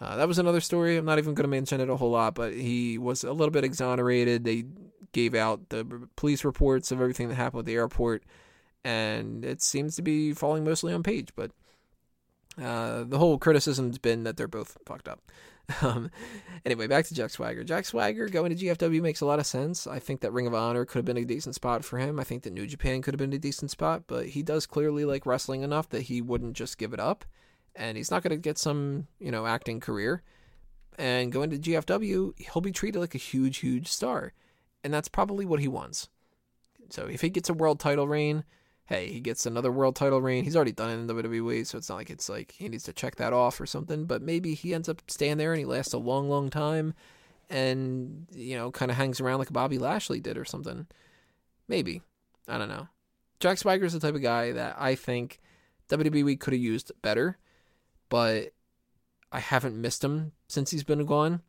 Uh, 0.00 0.16
that 0.16 0.28
was 0.28 0.38
another 0.38 0.60
story. 0.60 0.96
I'm 0.96 1.04
not 1.04 1.18
even 1.18 1.34
going 1.34 1.44
to 1.44 1.48
mention 1.48 1.80
it 1.80 1.88
a 1.88 1.96
whole 1.96 2.10
lot, 2.10 2.34
but 2.34 2.52
he 2.52 2.98
was 2.98 3.24
a 3.24 3.32
little 3.32 3.52
bit 3.52 3.64
exonerated. 3.64 4.44
They 4.44 4.64
gave 5.12 5.34
out 5.34 5.68
the 5.68 6.08
police 6.16 6.44
reports 6.44 6.90
of 6.90 7.00
everything 7.00 7.28
that 7.28 7.36
happened 7.36 7.60
at 7.60 7.66
the 7.66 7.76
airport, 7.76 8.24
and 8.84 9.44
it 9.44 9.62
seems 9.62 9.96
to 9.96 10.02
be 10.02 10.32
falling 10.32 10.64
mostly 10.64 10.92
on 10.92 11.02
Paige. 11.02 11.30
But 11.36 11.52
uh, 12.60 13.04
the 13.04 13.18
whole 13.18 13.38
criticism's 13.38 13.98
been 13.98 14.24
that 14.24 14.36
they're 14.36 14.48
both 14.48 14.76
fucked 14.86 15.08
up. 15.08 15.20
Um, 15.80 16.10
anyway, 16.66 16.86
back 16.86 17.06
to 17.06 17.14
Jack 17.14 17.30
Swagger. 17.30 17.64
Jack 17.64 17.86
Swagger 17.86 18.28
going 18.28 18.54
to 18.54 18.66
GFW 18.66 19.00
makes 19.00 19.22
a 19.22 19.26
lot 19.26 19.38
of 19.38 19.46
sense. 19.46 19.86
I 19.86 19.98
think 19.98 20.20
that 20.20 20.30
Ring 20.30 20.46
of 20.46 20.52
Honor 20.52 20.84
could 20.84 20.98
have 20.98 21.04
been 21.06 21.16
a 21.16 21.24
decent 21.24 21.54
spot 21.54 21.86
for 21.86 21.98
him. 21.98 22.20
I 22.20 22.24
think 22.24 22.42
that 22.42 22.52
New 22.52 22.66
Japan 22.66 23.00
could 23.00 23.14
have 23.14 23.18
been 23.18 23.32
a 23.32 23.38
decent 23.38 23.70
spot, 23.70 24.02
but 24.06 24.26
he 24.26 24.42
does 24.42 24.66
clearly 24.66 25.06
like 25.06 25.24
wrestling 25.24 25.62
enough 25.62 25.88
that 25.88 26.02
he 26.02 26.20
wouldn't 26.20 26.52
just 26.52 26.76
give 26.76 26.92
it 26.92 27.00
up. 27.00 27.24
And 27.76 27.96
he's 27.96 28.10
not 28.10 28.22
going 28.22 28.30
to 28.30 28.36
get 28.36 28.58
some, 28.58 29.08
you 29.18 29.30
know, 29.30 29.46
acting 29.46 29.80
career. 29.80 30.22
And 30.96 31.32
going 31.32 31.50
to 31.50 31.58
GFW, 31.58 32.38
he'll 32.38 32.62
be 32.62 32.70
treated 32.70 33.00
like 33.00 33.14
a 33.14 33.18
huge, 33.18 33.58
huge 33.58 33.88
star 33.88 34.32
and 34.84 34.92
that's 34.92 35.08
probably 35.08 35.46
what 35.46 35.60
he 35.60 35.66
wants. 35.66 36.08
So 36.90 37.06
if 37.06 37.22
he 37.22 37.30
gets 37.30 37.48
a 37.48 37.54
world 37.54 37.80
title 37.80 38.06
reign, 38.06 38.44
hey, 38.84 39.10
he 39.10 39.20
gets 39.20 39.46
another 39.46 39.72
world 39.72 39.96
title 39.96 40.20
reign. 40.20 40.44
He's 40.44 40.54
already 40.54 40.72
done 40.72 40.90
it 40.90 40.94
in 40.94 41.08
WWE, 41.08 41.66
so 41.66 41.78
it's 41.78 41.88
not 41.88 41.96
like 41.96 42.10
it's 42.10 42.28
like 42.28 42.52
he 42.52 42.68
needs 42.68 42.84
to 42.84 42.92
check 42.92 43.16
that 43.16 43.32
off 43.32 43.58
or 43.58 43.66
something. 43.66 44.04
But 44.04 44.20
maybe 44.20 44.52
he 44.54 44.74
ends 44.74 44.88
up 44.90 45.02
staying 45.08 45.38
there 45.38 45.52
and 45.52 45.58
he 45.58 45.64
lasts 45.64 45.94
a 45.94 45.98
long, 45.98 46.28
long 46.28 46.50
time, 46.50 46.92
and 47.48 48.26
you 48.32 48.56
know, 48.56 48.70
kind 48.70 48.90
of 48.90 48.98
hangs 48.98 49.20
around 49.20 49.38
like 49.38 49.52
Bobby 49.52 49.78
Lashley 49.78 50.20
did 50.20 50.36
or 50.36 50.44
something. 50.44 50.86
Maybe 51.66 52.02
I 52.46 52.58
don't 52.58 52.68
know. 52.68 52.88
Jack 53.40 53.56
Swagger 53.56 53.86
is 53.86 53.94
the 53.94 54.00
type 54.00 54.14
of 54.14 54.22
guy 54.22 54.52
that 54.52 54.76
I 54.78 54.94
think 54.94 55.40
WWE 55.88 56.38
could 56.38 56.52
have 56.52 56.62
used 56.62 56.92
better, 57.00 57.38
but 58.14 58.52
I 59.32 59.40
haven't 59.40 59.74
missed 59.74 60.04
him 60.04 60.30
since 60.46 60.70
he's 60.70 60.84
been 60.84 61.04
gone. 61.04 61.42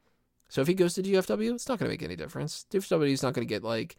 So 0.50 0.62
if 0.62 0.68
he 0.68 0.74
goes 0.74 0.96
to 0.96 1.04
GFW, 1.04 1.54
it's 1.54 1.70
not 1.70 1.78
going 1.78 1.88
to 1.88 1.94
make 1.94 2.02
any 2.02 2.16
difference. 2.16 2.66
GFW 2.72 3.12
is 3.12 3.22
not 3.22 3.36
going 3.36 3.48
to 3.48 3.54
get 3.54 3.64
like 3.64 3.98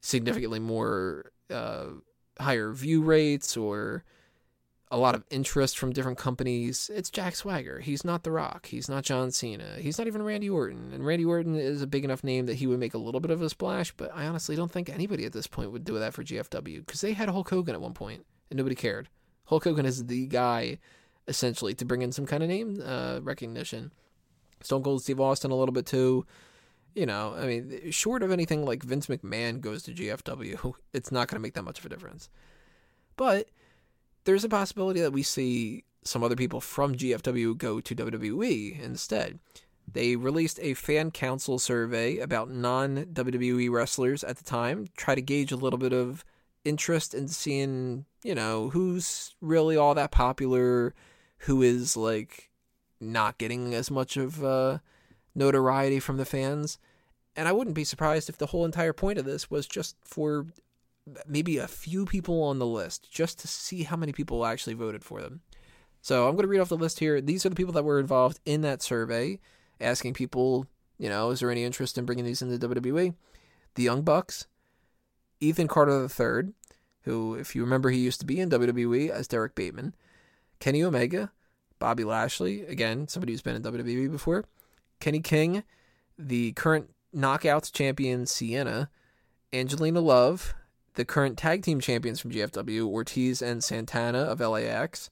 significantly 0.00 0.60
more 0.60 1.32
uh, 1.50 1.86
higher 2.38 2.70
view 2.70 3.02
rates 3.02 3.56
or 3.56 4.04
a 4.92 4.96
lot 4.96 5.16
of 5.16 5.24
interest 5.28 5.76
from 5.76 5.92
different 5.92 6.18
companies. 6.18 6.88
It's 6.94 7.10
Jack 7.10 7.34
Swagger. 7.34 7.80
He's 7.80 8.04
not 8.04 8.22
The 8.22 8.30
Rock. 8.30 8.66
He's 8.66 8.88
not 8.88 9.02
John 9.02 9.32
Cena. 9.32 9.78
He's 9.80 9.98
not 9.98 10.06
even 10.06 10.22
Randy 10.22 10.48
Orton. 10.48 10.92
And 10.94 11.04
Randy 11.04 11.24
Orton 11.24 11.56
is 11.56 11.82
a 11.82 11.88
big 11.88 12.04
enough 12.04 12.22
name 12.22 12.46
that 12.46 12.58
he 12.58 12.68
would 12.68 12.78
make 12.78 12.94
a 12.94 12.98
little 12.98 13.20
bit 13.20 13.32
of 13.32 13.42
a 13.42 13.50
splash, 13.50 13.90
but 13.90 14.12
I 14.14 14.28
honestly 14.28 14.54
don't 14.54 14.70
think 14.70 14.88
anybody 14.88 15.24
at 15.24 15.32
this 15.32 15.48
point 15.48 15.72
would 15.72 15.82
do 15.82 15.98
that 15.98 16.14
for 16.14 16.22
GFW 16.22 16.86
because 16.86 17.00
they 17.00 17.14
had 17.14 17.28
Hulk 17.28 17.50
Hogan 17.50 17.74
at 17.74 17.80
one 17.80 17.92
point 17.92 18.24
and 18.50 18.56
nobody 18.56 18.76
cared. 18.76 19.08
Hulk 19.46 19.64
Hogan 19.64 19.84
is 19.84 20.06
the 20.06 20.28
guy, 20.28 20.78
essentially, 21.28 21.74
to 21.74 21.84
bring 21.84 22.02
in 22.02 22.12
some 22.12 22.26
kind 22.26 22.42
of 22.42 22.48
name 22.48 22.82
uh, 22.84 23.20
recognition. 23.22 23.92
Stone 24.62 24.82
Cold 24.82 25.02
Steve 25.02 25.20
Austin 25.20 25.50
a 25.50 25.56
little 25.56 25.72
bit 25.72 25.86
too. 25.86 26.26
You 26.94 27.06
know, 27.06 27.34
I 27.36 27.46
mean, 27.46 27.90
short 27.90 28.22
of 28.22 28.30
anything 28.30 28.64
like 28.64 28.82
Vince 28.82 29.06
McMahon 29.06 29.60
goes 29.60 29.82
to 29.84 29.92
GFW, 29.92 30.74
it's 30.92 31.10
not 31.10 31.28
going 31.28 31.36
to 31.36 31.42
make 31.42 31.54
that 31.54 31.62
much 31.62 31.78
of 31.78 31.86
a 31.86 31.88
difference. 31.88 32.28
But 33.16 33.48
there's 34.24 34.44
a 34.44 34.48
possibility 34.48 35.00
that 35.00 35.12
we 35.12 35.22
see 35.22 35.84
some 36.04 36.22
other 36.22 36.36
people 36.36 36.60
from 36.60 36.94
GFW 36.94 37.56
go 37.56 37.80
to 37.80 37.94
WWE 37.94 38.80
instead. 38.80 39.38
They 39.90 40.16
released 40.16 40.58
a 40.62 40.74
fan 40.74 41.10
council 41.10 41.58
survey 41.58 42.18
about 42.18 42.50
non 42.50 43.06
WWE 43.06 43.70
wrestlers 43.70 44.22
at 44.24 44.36
the 44.36 44.44
time, 44.44 44.88
try 44.96 45.14
to 45.14 45.22
gauge 45.22 45.52
a 45.52 45.56
little 45.56 45.78
bit 45.78 45.92
of 45.92 46.24
interest 46.64 47.14
in 47.14 47.28
seeing, 47.28 48.04
you 48.22 48.34
know, 48.34 48.70
who's 48.70 49.34
really 49.40 49.76
all 49.76 49.94
that 49.94 50.12
popular, 50.12 50.94
who 51.42 51.62
is 51.62 51.96
like 51.96 52.50
not 53.00 53.38
getting 53.38 53.74
as 53.74 53.90
much 53.90 54.16
of 54.16 54.44
uh, 54.44 54.78
notoriety 55.34 55.98
from 55.98 56.16
the 56.16 56.24
fans. 56.24 56.78
And 57.34 57.48
I 57.48 57.52
wouldn't 57.52 57.76
be 57.76 57.84
surprised 57.84 58.28
if 58.28 58.38
the 58.38 58.46
whole 58.46 58.64
entire 58.64 58.92
point 58.92 59.18
of 59.18 59.24
this 59.24 59.50
was 59.50 59.66
just 59.66 59.96
for 60.04 60.46
maybe 61.26 61.58
a 61.58 61.66
few 61.66 62.04
people 62.04 62.42
on 62.42 62.58
the 62.58 62.66
list, 62.66 63.10
just 63.10 63.38
to 63.40 63.48
see 63.48 63.82
how 63.84 63.96
many 63.96 64.12
people 64.12 64.44
actually 64.44 64.74
voted 64.74 65.02
for 65.02 65.20
them. 65.20 65.40
So 66.00 66.28
I'm 66.28 66.34
going 66.34 66.42
to 66.42 66.48
read 66.48 66.60
off 66.60 66.68
the 66.68 66.76
list 66.76 66.98
here. 66.98 67.20
These 67.20 67.46
are 67.46 67.48
the 67.48 67.56
people 67.56 67.72
that 67.72 67.84
were 67.84 67.98
involved 67.98 68.40
in 68.44 68.60
that 68.62 68.82
survey, 68.82 69.40
asking 69.80 70.14
people, 70.14 70.66
you 70.98 71.08
know, 71.08 71.30
is 71.30 71.40
there 71.40 71.50
any 71.50 71.64
interest 71.64 71.96
in 71.96 72.04
bringing 72.04 72.24
these 72.24 72.42
into 72.42 72.68
WWE? 72.68 73.14
The 73.74 73.82
Young 73.82 74.02
Bucks, 74.02 74.46
Ethan 75.40 75.68
Carter 75.68 76.02
III, 76.02 76.52
who, 77.02 77.34
if 77.34 77.56
you 77.56 77.62
remember, 77.62 77.90
he 77.90 77.98
used 77.98 78.20
to 78.20 78.26
be 78.26 78.38
in 78.38 78.50
WWE 78.50 79.08
as 79.08 79.26
Derrick 79.26 79.54
Bateman, 79.54 79.94
Kenny 80.62 80.84
Omega, 80.84 81.32
Bobby 81.80 82.04
Lashley, 82.04 82.62
again, 82.66 83.08
somebody 83.08 83.32
who's 83.32 83.42
been 83.42 83.56
in 83.56 83.64
WWE 83.64 84.08
before, 84.08 84.44
Kenny 85.00 85.18
King, 85.18 85.64
the 86.16 86.52
current 86.52 86.90
Knockouts 87.12 87.72
champion 87.72 88.26
Sienna, 88.26 88.88
Angelina 89.52 89.98
Love, 89.98 90.54
the 90.94 91.04
current 91.04 91.36
tag 91.36 91.64
team 91.64 91.80
champions 91.80 92.20
from 92.20 92.30
GFW, 92.30 92.86
Ortiz 92.86 93.42
and 93.42 93.64
Santana 93.64 94.20
of 94.20 94.38
LAX, 94.38 95.10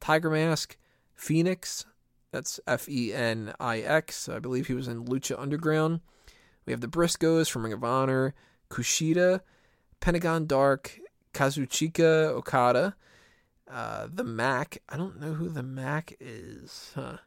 Tiger 0.00 0.30
Mask, 0.30 0.78
Fenix, 1.14 1.84
that's 2.32 2.58
F 2.66 2.88
E 2.88 3.12
N 3.12 3.52
I 3.60 3.80
X, 3.80 4.30
I 4.30 4.38
believe 4.38 4.66
he 4.66 4.72
was 4.72 4.88
in 4.88 5.04
Lucha 5.04 5.38
Underground. 5.38 6.00
We 6.64 6.72
have 6.72 6.80
the 6.80 6.88
Briscoes 6.88 7.50
from 7.50 7.64
Ring 7.64 7.74
of 7.74 7.84
Honor, 7.84 8.32
Kushida, 8.70 9.42
Pentagon 10.00 10.46
Dark, 10.46 10.98
Kazuchika 11.34 12.28
Okada, 12.28 12.96
uh, 13.70 14.08
the 14.12 14.24
Mac. 14.24 14.78
I 14.88 14.96
don't 14.96 15.20
know 15.20 15.34
who 15.34 15.48
the 15.48 15.62
Mac 15.62 16.16
is. 16.20 16.92
Huh. 16.94 17.18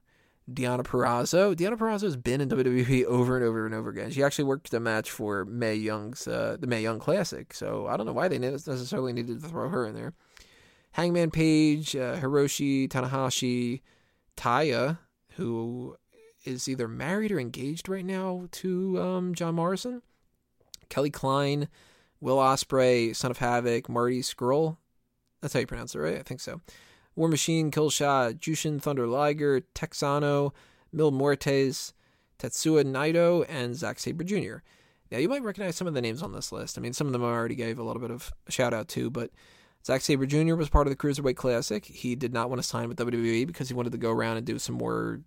Deonna 0.52 0.84
Purrazzo. 0.84 1.56
Deonna 1.56 1.78
Purrazzo 1.78 2.04
has 2.04 2.16
been 2.16 2.42
in 2.42 2.50
WWE 2.50 3.06
over 3.06 3.36
and 3.36 3.46
over 3.46 3.66
and 3.66 3.76
over 3.76 3.90
again. 3.90 4.10
She 4.12 4.24
actually 4.24 4.46
worked 4.46 4.74
a 4.74 4.80
match 4.80 5.12
for 5.12 5.46
Mae 5.46 5.76
Young's 5.76 6.28
uh, 6.28 6.58
the 6.60 6.68
Mae 6.68 6.82
Young 6.82 7.00
Classic, 7.00 7.54
so 7.54 7.88
I 7.88 7.98
don't 7.98 8.06
know 8.06 8.14
why 8.14 8.28
they 8.28 8.40
necessarily 8.40 9.14
needed 9.14 9.42
to 9.42 9.48
throw 9.48 9.70
her 9.70 9.86
in 9.86 9.96
there. 9.96 10.14
Hangman 10.94 11.30
Page, 11.32 11.96
uh, 11.96 12.18
Hiroshi 12.18 12.90
Tanahashi, 12.90 13.82
Taya, 14.36 14.98
who 15.36 15.96
is 16.46 16.68
either 16.68 16.88
married 16.88 17.32
or 17.32 17.40
engaged 17.40 17.88
right 17.88 18.06
now 18.06 18.48
to 18.52 19.00
um, 19.00 19.36
John 19.36 19.56
Morrison, 19.56 20.02
Kelly 20.90 21.12
Klein, 21.12 21.68
Will 22.20 22.38
Ospreay, 22.38 23.16
Son 23.16 23.30
of 23.30 23.38
Havoc, 23.38 23.88
Marty 23.88 24.22
Scurll. 24.22 24.78
That's 25.42 25.54
how 25.54 25.60
you 25.60 25.68
pronounce 25.68 25.96
it, 25.96 26.00
right? 26.00 26.18
I 26.18 26.24
think 26.24 26.40
so. 26.40 26.62
War 27.16 27.28
Machine, 27.28 27.72
Killshot, 27.72 28.40
Jushin 28.40 28.82
Thunder 28.82 29.08
Liger, 29.08 29.62
Texano, 29.76 30.54
Mil 30.92 31.12
Muertes, 31.12 31.94
Tetsuya 32.40 32.84
Naito, 32.84 33.46
and 33.50 33.76
Zack 33.76 34.00
Sabre 34.00 34.24
Jr. 34.24 34.58
Now, 35.12 35.18
you 35.18 35.28
might 35.28 35.44
recognize 35.44 35.76
some 35.76 35.88
of 35.88 35.94
the 35.94 36.02
names 36.02 36.22
on 36.22 36.34
this 36.34 36.52
list. 36.52 36.78
I 36.78 36.82
mean, 36.82 36.94
some 36.94 37.08
of 37.08 37.14
them 37.14 37.24
I 37.24 37.28
already 37.28 37.56
gave 37.56 37.80
a 37.80 37.84
little 37.84 38.02
bit 38.02 38.12
of 38.12 38.32
shout 38.48 38.74
out 38.74 38.88
to, 38.90 39.10
but 39.10 39.32
Zack 39.86 40.02
Sabre 40.02 40.26
Jr. 40.26 40.56
was 40.56 40.70
part 40.70 40.88
of 40.88 40.92
the 40.92 40.98
Cruiserweight 40.98 41.36
Classic. 41.36 41.84
He 41.84 42.16
did 42.16 42.34
not 42.34 42.50
want 42.50 42.62
to 42.62 42.68
sign 42.68 42.88
with 42.88 42.98
WWE 42.98 43.48
because 43.48 43.70
he 43.70 43.74
wanted 43.74 43.92
to 43.94 43.98
go 43.98 44.12
around 44.12 44.38
and 44.38 44.46
do 44.46 44.60
some 44.60 44.76
more, 44.76 45.22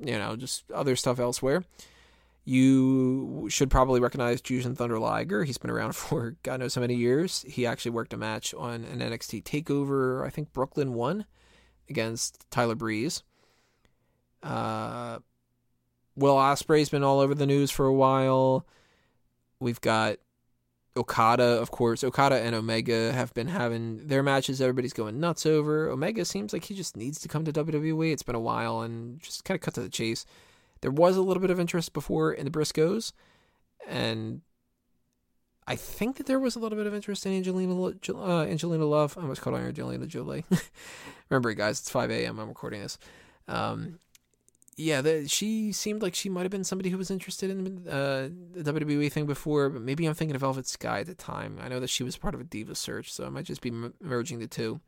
you 0.00 0.18
know, 0.18 0.34
just 0.34 0.70
other 0.72 0.96
stuff 0.96 1.20
elsewhere. 1.20 1.62
You 2.48 3.48
should 3.50 3.70
probably 3.72 3.98
recognize 3.98 4.40
Jushin 4.40 4.76
Thunder 4.76 5.00
Liger. 5.00 5.42
He's 5.42 5.58
been 5.58 5.70
around 5.70 5.92
for 5.96 6.36
God 6.44 6.60
knows 6.60 6.76
how 6.76 6.80
many 6.80 6.94
years. 6.94 7.44
He 7.46 7.66
actually 7.66 7.90
worked 7.90 8.14
a 8.14 8.16
match 8.16 8.54
on 8.54 8.84
an 8.84 9.00
NXT 9.00 9.42
Takeover. 9.42 10.24
I 10.24 10.30
think 10.30 10.52
Brooklyn 10.52 10.94
won 10.94 11.26
against 11.90 12.46
Tyler 12.50 12.76
Breeze. 12.76 13.24
Uh, 14.42 15.18
Will 16.14 16.36
Ospreay's 16.36 16.88
been 16.88 17.02
all 17.02 17.18
over 17.18 17.34
the 17.34 17.46
news 17.46 17.72
for 17.72 17.84
a 17.84 17.92
while. 17.92 18.64
We've 19.58 19.80
got 19.80 20.18
Okada, 20.96 21.42
of 21.60 21.72
course. 21.72 22.04
Okada 22.04 22.36
and 22.36 22.54
Omega 22.54 23.12
have 23.12 23.34
been 23.34 23.48
having 23.48 24.06
their 24.06 24.22
matches. 24.22 24.60
Everybody's 24.60 24.92
going 24.92 25.18
nuts 25.18 25.46
over. 25.46 25.88
Omega 25.88 26.24
seems 26.24 26.52
like 26.52 26.64
he 26.64 26.74
just 26.74 26.96
needs 26.96 27.20
to 27.20 27.28
come 27.28 27.44
to 27.44 27.52
WWE. 27.52 28.12
It's 28.12 28.22
been 28.22 28.36
a 28.36 28.40
while, 28.40 28.82
and 28.82 29.20
just 29.20 29.44
kind 29.44 29.56
of 29.56 29.62
cut 29.62 29.74
to 29.74 29.82
the 29.82 29.88
chase. 29.88 30.24
There 30.80 30.90
was 30.90 31.16
a 31.16 31.22
little 31.22 31.40
bit 31.40 31.50
of 31.50 31.58
interest 31.60 31.92
before 31.92 32.32
in 32.32 32.44
the 32.44 32.50
Briscoes, 32.50 33.12
and 33.88 34.42
I 35.66 35.76
think 35.76 36.16
that 36.16 36.26
there 36.26 36.38
was 36.38 36.54
a 36.54 36.58
little 36.58 36.78
bit 36.78 36.86
of 36.86 36.94
interest 36.94 37.26
in 37.26 37.32
Angelina 37.32 37.74
uh, 37.74 38.44
Angelina 38.44 38.84
Love. 38.84 39.16
I 39.18 39.22
almost 39.22 39.42
called 39.42 39.58
her 39.58 39.66
Angelina 39.66 40.06
Jolie. 40.06 40.44
Remember, 41.30 41.52
guys, 41.54 41.80
it's 41.80 41.90
5 41.90 42.10
a.m. 42.10 42.38
I'm 42.38 42.48
recording 42.48 42.82
this. 42.82 42.98
Um, 43.48 43.98
yeah, 44.76 45.00
the, 45.00 45.26
she 45.26 45.72
seemed 45.72 46.02
like 46.02 46.14
she 46.14 46.28
might 46.28 46.42
have 46.42 46.50
been 46.50 46.62
somebody 46.62 46.90
who 46.90 46.98
was 46.98 47.10
interested 47.10 47.50
in 47.50 47.88
uh, 47.88 48.28
the 48.52 48.72
WWE 48.72 49.10
thing 49.10 49.26
before, 49.26 49.70
but 49.70 49.80
maybe 49.80 50.06
I'm 50.06 50.14
thinking 50.14 50.34
of 50.34 50.42
Velvet 50.42 50.68
Sky 50.68 51.00
at 51.00 51.06
the 51.06 51.14
time. 51.14 51.58
I 51.60 51.68
know 51.68 51.80
that 51.80 51.90
she 51.90 52.04
was 52.04 52.16
part 52.16 52.34
of 52.34 52.40
a 52.40 52.44
Diva 52.44 52.74
search, 52.74 53.12
so 53.12 53.24
I 53.24 53.30
might 53.30 53.46
just 53.46 53.62
be 53.62 53.72
merging 54.00 54.38
the 54.38 54.46
two. 54.46 54.80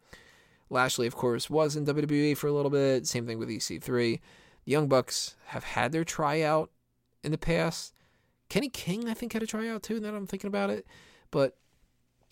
Lashley, 0.71 1.07
of 1.07 1.16
course, 1.16 1.49
was 1.49 1.75
in 1.75 1.87
WWE 1.87 2.37
for 2.37 2.47
a 2.47 2.52
little 2.52 2.71
bit. 2.71 3.07
Same 3.07 3.26
thing 3.26 3.38
with 3.38 3.49
EC3. 3.49 4.21
Young 4.69 4.87
Bucks 4.87 5.35
have 5.47 5.65
had 5.65 5.93
their 5.93 6.05
tryout 6.05 6.71
in 7.25 7.33
the 7.33 7.39
past. 7.39 7.95
Kenny 8.51 8.69
King, 8.69 9.09
I 9.09 9.15
think, 9.15 9.33
had 9.33 9.43
a 9.43 9.47
tryout 9.47 9.83
too, 9.83 9.99
now 9.99 10.11
that 10.11 10.17
I'm 10.17 10.27
thinking 10.27 10.49
about 10.49 10.69
it. 10.69 10.87
But 11.31 11.57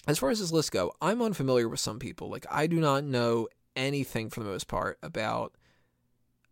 as 0.06 0.18
far 0.18 0.28
as 0.28 0.38
this 0.38 0.52
list 0.52 0.70
go, 0.70 0.92
I'm 1.00 1.22
unfamiliar 1.22 1.66
with 1.66 1.80
some 1.80 1.98
people. 1.98 2.28
Like, 2.28 2.44
I 2.50 2.66
do 2.66 2.78
not 2.78 3.04
know 3.04 3.48
anything 3.74 4.28
for 4.28 4.40
the 4.40 4.50
most 4.50 4.68
part 4.68 4.98
about. 5.02 5.54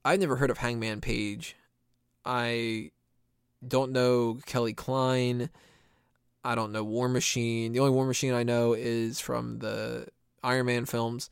I've 0.07 0.21
never 0.21 0.37
heard 0.37 0.51
of 0.51 0.59
Hangman 0.59 1.03
Page. 1.03 1.55
I 2.25 2.91
don't 3.67 3.93
know 3.93 4.39
Kelly 4.47 4.73
Klein. 4.73 5.51
I 6.43 6.55
don't 6.55 6.73
know 6.73 6.83
War 6.83 7.11
Machine. 7.11 7.73
The 7.73 7.81
only 7.81 7.93
War 7.93 8.07
Machine 8.07 8.33
I 8.33 8.43
know 8.43 8.73
is 8.73 9.21
from 9.21 9.59
the 9.59 10.09
Iron 10.43 10.65
Man 10.65 10.87
films. 10.87 11.29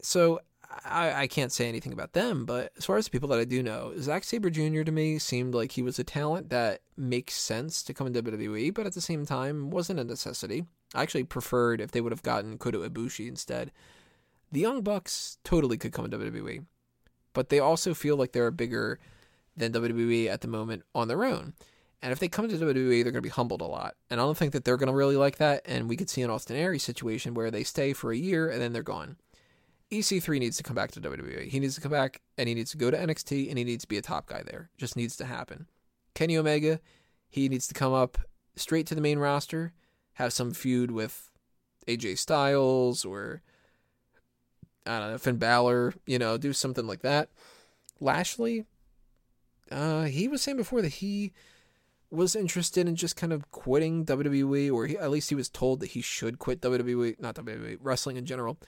So 0.00 0.40
I, 0.84 1.22
I 1.22 1.26
can't 1.26 1.52
say 1.52 1.68
anything 1.68 1.92
about 1.92 2.12
them, 2.12 2.44
but 2.44 2.72
as 2.76 2.84
far 2.84 2.96
as 2.96 3.04
the 3.04 3.10
people 3.10 3.28
that 3.30 3.38
I 3.38 3.44
do 3.44 3.62
know, 3.62 3.92
Zack 3.98 4.24
Sabre 4.24 4.50
Jr. 4.50 4.82
to 4.82 4.92
me 4.92 5.18
seemed 5.18 5.54
like 5.54 5.72
he 5.72 5.82
was 5.82 5.98
a 5.98 6.04
talent 6.04 6.50
that 6.50 6.80
makes 6.96 7.34
sense 7.34 7.82
to 7.82 7.94
come 7.94 8.06
into 8.06 8.22
WWE, 8.22 8.72
but 8.72 8.86
at 8.86 8.94
the 8.94 9.00
same 9.00 9.26
time 9.26 9.70
wasn't 9.70 10.00
a 10.00 10.04
necessity. 10.04 10.64
I 10.94 11.02
actually 11.02 11.24
preferred 11.24 11.80
if 11.80 11.90
they 11.90 12.00
would 12.00 12.12
have 12.12 12.22
gotten 12.22 12.58
Kota 12.58 12.78
Ibushi 12.78 13.28
instead. 13.28 13.72
The 14.50 14.60
Young 14.60 14.82
Bucks 14.82 15.38
totally 15.44 15.78
could 15.78 15.92
come 15.92 16.04
into 16.04 16.18
WWE, 16.18 16.64
but 17.32 17.48
they 17.48 17.58
also 17.58 17.94
feel 17.94 18.16
like 18.16 18.32
they're 18.32 18.50
bigger 18.50 18.98
than 19.56 19.72
WWE 19.72 20.28
at 20.28 20.40
the 20.40 20.48
moment 20.48 20.84
on 20.94 21.08
their 21.08 21.24
own. 21.24 21.54
And 22.02 22.10
if 22.12 22.18
they 22.18 22.28
come 22.28 22.48
to 22.48 22.56
WWE, 22.56 23.02
they're 23.02 23.12
going 23.12 23.14
to 23.14 23.20
be 23.20 23.28
humbled 23.28 23.60
a 23.60 23.66
lot. 23.66 23.94
And 24.10 24.20
I 24.20 24.24
don't 24.24 24.36
think 24.36 24.52
that 24.52 24.64
they're 24.64 24.76
going 24.76 24.88
to 24.88 24.94
really 24.94 25.16
like 25.16 25.36
that. 25.36 25.62
And 25.64 25.88
we 25.88 25.96
could 25.96 26.10
see 26.10 26.22
an 26.22 26.30
Austin 26.30 26.56
Aries 26.56 26.82
situation 26.82 27.32
where 27.32 27.50
they 27.50 27.62
stay 27.62 27.92
for 27.92 28.10
a 28.10 28.16
year 28.16 28.50
and 28.50 28.60
then 28.60 28.72
they're 28.72 28.82
gone. 28.82 29.16
EC3 29.92 30.38
needs 30.38 30.56
to 30.56 30.62
come 30.62 30.74
back 30.74 30.90
to 30.92 31.00
WWE. 31.00 31.48
He 31.48 31.60
needs 31.60 31.74
to 31.74 31.80
come 31.82 31.92
back 31.92 32.22
and 32.38 32.48
he 32.48 32.54
needs 32.54 32.70
to 32.70 32.78
go 32.78 32.90
to 32.90 32.96
NXT 32.96 33.50
and 33.50 33.58
he 33.58 33.64
needs 33.64 33.84
to 33.84 33.88
be 33.88 33.98
a 33.98 34.02
top 34.02 34.26
guy 34.26 34.42
there. 34.42 34.70
Just 34.78 34.96
needs 34.96 35.16
to 35.16 35.26
happen. 35.26 35.68
Kenny 36.14 36.36
Omega, 36.36 36.80
he 37.28 37.48
needs 37.48 37.68
to 37.68 37.74
come 37.74 37.92
up 37.92 38.16
straight 38.56 38.86
to 38.86 38.94
the 38.94 39.02
main 39.02 39.18
roster, 39.18 39.74
have 40.14 40.32
some 40.32 40.54
feud 40.54 40.90
with 40.90 41.30
AJ 41.86 42.18
Styles 42.18 43.04
or 43.04 43.42
I 44.86 44.98
don't 44.98 45.10
know, 45.12 45.18
Finn 45.18 45.36
Balor, 45.36 45.94
you 46.06 46.18
know, 46.18 46.38
do 46.38 46.54
something 46.54 46.86
like 46.86 47.02
that. 47.02 47.28
Lashley, 48.00 48.64
uh, 49.70 50.04
he 50.04 50.26
was 50.26 50.40
saying 50.40 50.56
before 50.56 50.80
that 50.80 50.88
he 50.88 51.32
was 52.10 52.34
interested 52.34 52.88
in 52.88 52.96
just 52.96 53.14
kind 53.14 53.32
of 53.32 53.50
quitting 53.50 54.04
WWE, 54.06 54.72
or 54.72 54.86
he, 54.86 54.98
at 54.98 55.10
least 55.10 55.28
he 55.28 55.34
was 55.34 55.48
told 55.48 55.80
that 55.80 55.90
he 55.90 56.00
should 56.00 56.38
quit 56.38 56.60
WWE, 56.60 57.20
not 57.20 57.36
WWE, 57.36 57.78
wrestling 57.80 58.16
in 58.16 58.26
general 58.26 58.58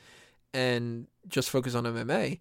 and 0.55 1.07
just 1.29 1.51
focus 1.51 1.75
on 1.75 1.85
MMA. 1.85 2.41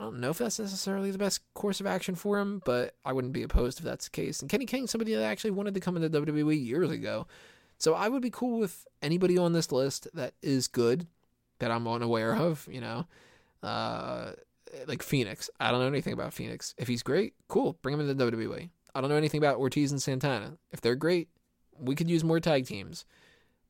I 0.00 0.04
don't 0.04 0.20
know 0.20 0.30
if 0.30 0.38
that's 0.38 0.58
necessarily 0.58 1.10
the 1.10 1.18
best 1.18 1.40
course 1.54 1.80
of 1.80 1.86
action 1.86 2.14
for 2.14 2.38
him, 2.38 2.60
but 2.64 2.94
I 3.04 3.12
wouldn't 3.12 3.32
be 3.32 3.42
opposed 3.42 3.78
if 3.78 3.84
that's 3.84 4.04
the 4.04 4.10
case. 4.10 4.40
And 4.40 4.50
Kenny 4.50 4.66
King, 4.66 4.86
somebody 4.86 5.14
that 5.14 5.24
actually 5.24 5.50
wanted 5.52 5.74
to 5.74 5.80
come 5.80 5.96
into 5.96 6.20
WWE 6.20 6.64
years 6.64 6.90
ago. 6.90 7.26
So 7.78 7.94
I 7.94 8.08
would 8.08 8.22
be 8.22 8.30
cool 8.30 8.58
with 8.58 8.86
anybody 9.02 9.38
on 9.38 9.52
this 9.54 9.72
list 9.72 10.08
that 10.14 10.34
is 10.42 10.68
good. 10.68 11.06
that 11.60 11.70
I'm 11.72 11.88
unaware 11.88 12.36
of, 12.36 12.68
you 12.70 12.80
know. 12.80 13.06
Uh, 13.62 14.32
like 14.86 15.02
Fenix. 15.02 15.50
I 15.58 15.70
don't 15.70 15.80
know 15.80 15.86
anything 15.86 16.12
about 16.12 16.32
Fenix. 16.32 16.74
If 16.78 16.86
he's 16.86 17.02
great, 17.02 17.34
cool, 17.48 17.78
bring 17.82 17.94
him 17.94 18.08
into 18.08 18.30
WWE. 18.30 18.70
I 18.94 19.00
don't 19.00 19.10
know 19.10 19.16
anything 19.16 19.38
about 19.38 19.58
Ortiz 19.58 19.90
and 19.90 20.00
Santana. 20.02 20.58
If 20.70 20.80
they're 20.80 20.94
great, 20.94 21.28
we 21.78 21.94
could 21.94 22.10
use 22.10 22.22
more 22.22 22.40
tag 22.40 22.66
teams. 22.66 23.04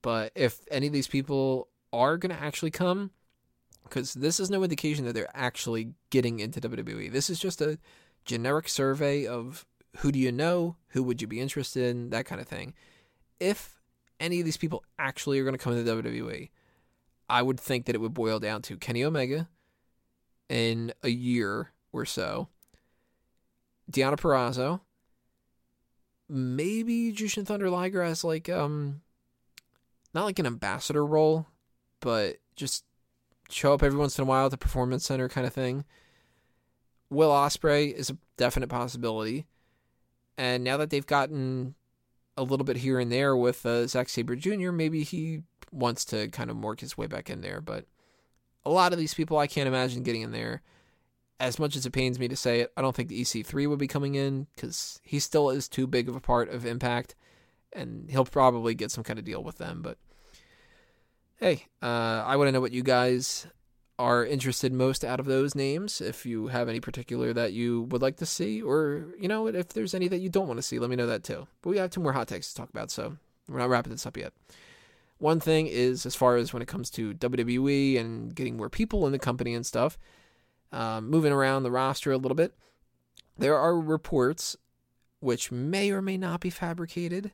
But 0.03 0.33
if 0.35 0.61
any 0.71 0.87
of 0.87 0.93
these 0.93 1.09
people 1.09 1.69
are 1.93 2.17
going 2.17 2.35
to 2.35 2.43
actually 2.43 2.71
come, 2.71 3.11
because 3.89 4.15
this 4.15 4.41
is 4.41 4.51
no 4.51 4.63
indication 4.63 5.05
that 5.05 5.15
they're 5.15 5.31
actually 5.35 5.93
getting 6.11 6.41
into 6.41 6.61
WWE. 6.61 7.11
This 7.13 7.31
is 7.31 7.39
just 7.39 7.61
a 7.61 7.79
generic 8.25 8.69
survey 8.69 9.27
of 9.27 9.67
who 9.99 10.13
do 10.13 10.19
you 10.19 10.33
know, 10.33 10.77
who 10.89 11.03
would 11.03 11.21
you 11.21 11.27
be 11.27 11.41
interested 11.41 11.85
in, 11.85 12.11
that 12.11 12.27
kind 12.27 12.41
of 12.41 12.47
thing. 12.47 12.75
If 13.41 13.81
any 14.21 14.41
of 14.41 14.45
these 14.45 14.57
people 14.57 14.85
actually 14.99 15.39
are 15.39 15.45
going 15.45 15.57
to 15.57 15.59
come 15.59 15.77
into 15.77 15.91
WWE, 15.91 16.51
I 17.29 17.43
would 17.43 17.61
think 17.61 17.87
that 17.87 17.95
it 17.95 18.01
would 18.01 18.15
boil 18.15 18.39
down 18.39 18.63
to 18.63 18.77
Kenny 18.77 19.05
Omega 19.05 19.49
in 20.49 20.93
a 21.03 21.11
year 21.11 21.73
or 21.93 22.05
so, 22.05 22.49
Deonna 23.91 24.17
Purrazzo, 24.17 24.81
maybe 26.29 27.13
Jushin 27.13 27.47
Thunder 27.47 27.71
Liger 27.71 28.03
as 28.03 28.23
like 28.23 28.49
um 28.49 29.01
not 30.15 30.25
like 30.25 30.39
an 30.39 30.47
ambassador 30.47 31.05
role, 31.05 31.47
but 32.01 32.37
just 32.57 32.85
show 33.51 33.73
up 33.73 33.83
every 33.83 33.99
once 33.99 34.19
in 34.19 34.23
a 34.23 34.27
while 34.27 34.47
at 34.47 34.51
the 34.51 34.59
performance 34.59 35.05
center 35.05 35.29
kind 35.29 35.47
of 35.47 35.53
thing. 35.53 35.85
Will 37.11 37.31
Ospreay 37.31 37.93
is 37.93 38.11
a 38.11 38.19
definite 38.37 38.69
possibility. 38.69 39.47
And 40.37 40.63
now 40.63 40.77
that 40.77 40.91
they've 40.91 41.07
gotten 41.07 41.75
a 42.37 42.43
little 42.43 42.65
bit 42.65 42.79
here 42.79 43.01
and 43.01 43.11
there 43.11 43.37
with 43.37 43.65
uh, 43.67 43.87
Zack 43.87 44.09
Sabre 44.09 44.37
Jr., 44.37 44.71
maybe 44.71 45.03
he 45.03 45.43
wants 45.73 46.05
to 46.07 46.29
kind 46.29 46.51
of 46.51 46.59
work 46.59 46.81
his 46.81 46.97
way 46.97 47.07
back 47.07 47.29
in 47.29 47.41
there. 47.41 47.61
But 47.61 47.87
a 48.65 48.71
lot 48.71 48.93
of 48.93 48.99
these 48.99 49.15
people 49.15 49.39
I 49.39 49.47
can't 49.47 49.69
imagine 49.69 50.03
getting 50.03 50.23
in 50.23 50.33
there. 50.33 50.63
As 51.41 51.59
much 51.59 51.77
as 51.77 51.87
it 51.87 51.93
pains 51.93 52.19
me 52.19 52.27
to 52.29 52.37
say 52.37 52.61
it, 52.61 52.73
I 52.77 52.83
don't 52.83 52.97
think 52.97 53.09
the 53.09 53.21
EC3 53.21 53.69
would 53.69 53.79
be 53.79 53.87
coming 53.87 54.17
in 54.17 54.49
because 54.55 55.01
he 55.05 55.21
still 55.21 55.51
is 55.51 55.69
too 55.69 55.87
big 55.87 56.09
of 56.09 56.17
a 56.17 56.21
part 56.21 56.49
of 56.49 56.67
Impact, 56.67 57.15
and 57.73 58.11
he'll 58.11 58.25
probably 58.25 58.75
get 58.75 58.91
some 58.91 59.05
kind 59.05 59.21
of 59.21 59.25
deal 59.25 59.43
with 59.43 59.59
them. 59.59 59.81
But 59.81 59.99
hey, 61.39 61.67
uh, 61.83 62.25
I 62.27 62.37
want 62.37 62.49
to 62.49 62.53
know 62.53 62.61
what 62.61 62.73
you 62.73 62.83
guys 62.83 63.47
are 63.99 64.25
interested 64.25 64.73
most 64.73 65.05
out 65.05 65.21
of 65.21 65.27
those 65.27 65.55
names. 65.55 66.01
If 66.01 66.27
you 66.27 66.49
have 66.49 66.69
any 66.69 66.81
particular 66.81 67.33
that 67.33 67.53
you 67.53 67.83
would 67.91 68.03
like 68.03 68.17
to 68.17 68.27
see, 68.27 68.61
or 68.61 69.07
you 69.19 69.29
know, 69.29 69.47
if 69.47 69.69
there's 69.69 69.95
any 69.95 70.09
that 70.09 70.19
you 70.19 70.29
don't 70.29 70.49
want 70.49 70.59
to 70.59 70.63
see, 70.63 70.79
let 70.79 70.91
me 70.91 70.97
know 70.97 71.07
that 71.07 71.25
too. 71.25 71.47
But 71.63 71.71
we 71.71 71.79
have 71.79 71.91
two 71.91 72.01
more 72.01 72.13
hot 72.13 72.29
takes 72.29 72.49
to 72.49 72.55
talk 72.55 72.71
about, 72.71 72.91
so 72.91 73.17
we're 73.49 73.59
not 73.59 73.69
wrapping 73.69 73.93
this 73.93 74.07
up 74.07 74.17
yet. 74.17 74.33
One 75.19 75.41
thing 75.41 75.67
is, 75.67 76.07
as 76.07 76.15
far 76.15 76.37
as 76.37 76.53
when 76.53 76.63
it 76.63 76.69
comes 76.69 76.91
to 76.91 77.15
WWE 77.15 77.99
and 77.99 78.35
getting 78.35 78.57
more 78.57 78.71
people 78.71 79.07
in 79.07 79.13
the 79.13 79.19
company 79.19 79.55
and 79.55 79.67
stuff, 79.67 79.99
um, 80.71 81.09
moving 81.09 81.33
around 81.33 81.63
the 81.63 81.71
roster 81.71 82.13
a 82.13 82.19
little 82.19 82.37
bit, 82.37 82.55
there 83.37 83.57
are 83.57 83.79
reports 83.79 84.57
which 85.21 85.51
may 85.51 85.91
or 85.91 86.01
may 86.01 86.17
not 86.17 86.41
be 86.41 86.51
fabricated. 86.51 87.33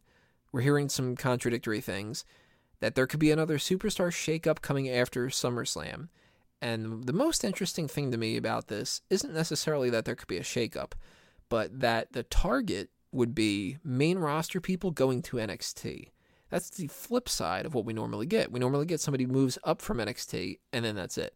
We're 0.51 0.62
hearing 0.62 0.88
some 0.88 1.17
contradictory 1.17 1.83
things 1.83 2.25
that 2.81 2.95
there 2.95 3.07
could 3.07 3.21
be 3.21 3.31
another 3.31 3.59
superstar 3.59 4.09
shakeup 4.09 4.61
coming 4.61 4.89
after 4.89 5.27
SummerSlam. 5.27 6.09
And 6.61 7.05
the 7.05 7.13
most 7.13 7.45
interesting 7.45 7.89
thing 7.89 8.11
to 8.11 8.17
me 8.17 8.37
about 8.37 8.69
this 8.69 9.03
isn't 9.11 9.35
necessarily 9.35 9.91
that 9.91 10.05
there 10.05 10.15
could 10.15 10.29
be 10.29 10.39
a 10.39 10.43
shakeup, 10.43 10.93
but 11.49 11.81
that 11.81 12.13
the 12.13 12.23
target 12.23 12.91
would 13.13 13.35
be 13.35 13.79
main 13.85 14.19
roster 14.19 14.61
people 14.61 14.91
going 14.91 15.23
to 15.23 15.37
NXT. 15.37 16.11
That's 16.51 16.71
the 16.71 16.89
flip 16.89 17.29
side 17.29 17.67
of 17.67 17.75
what 17.75 17.85
we 17.85 17.93
normally 17.93 18.27
get. 18.27 18.53
We 18.53 18.61
normally 18.61 18.87
get 18.87 19.01
somebody 19.01 19.27
moves 19.27 19.59
up 19.65 19.83
from 19.83 19.99
NXT 19.99 20.59
and 20.73 20.85
then 20.85 20.95
that's 20.95 21.19
it. 21.19 21.35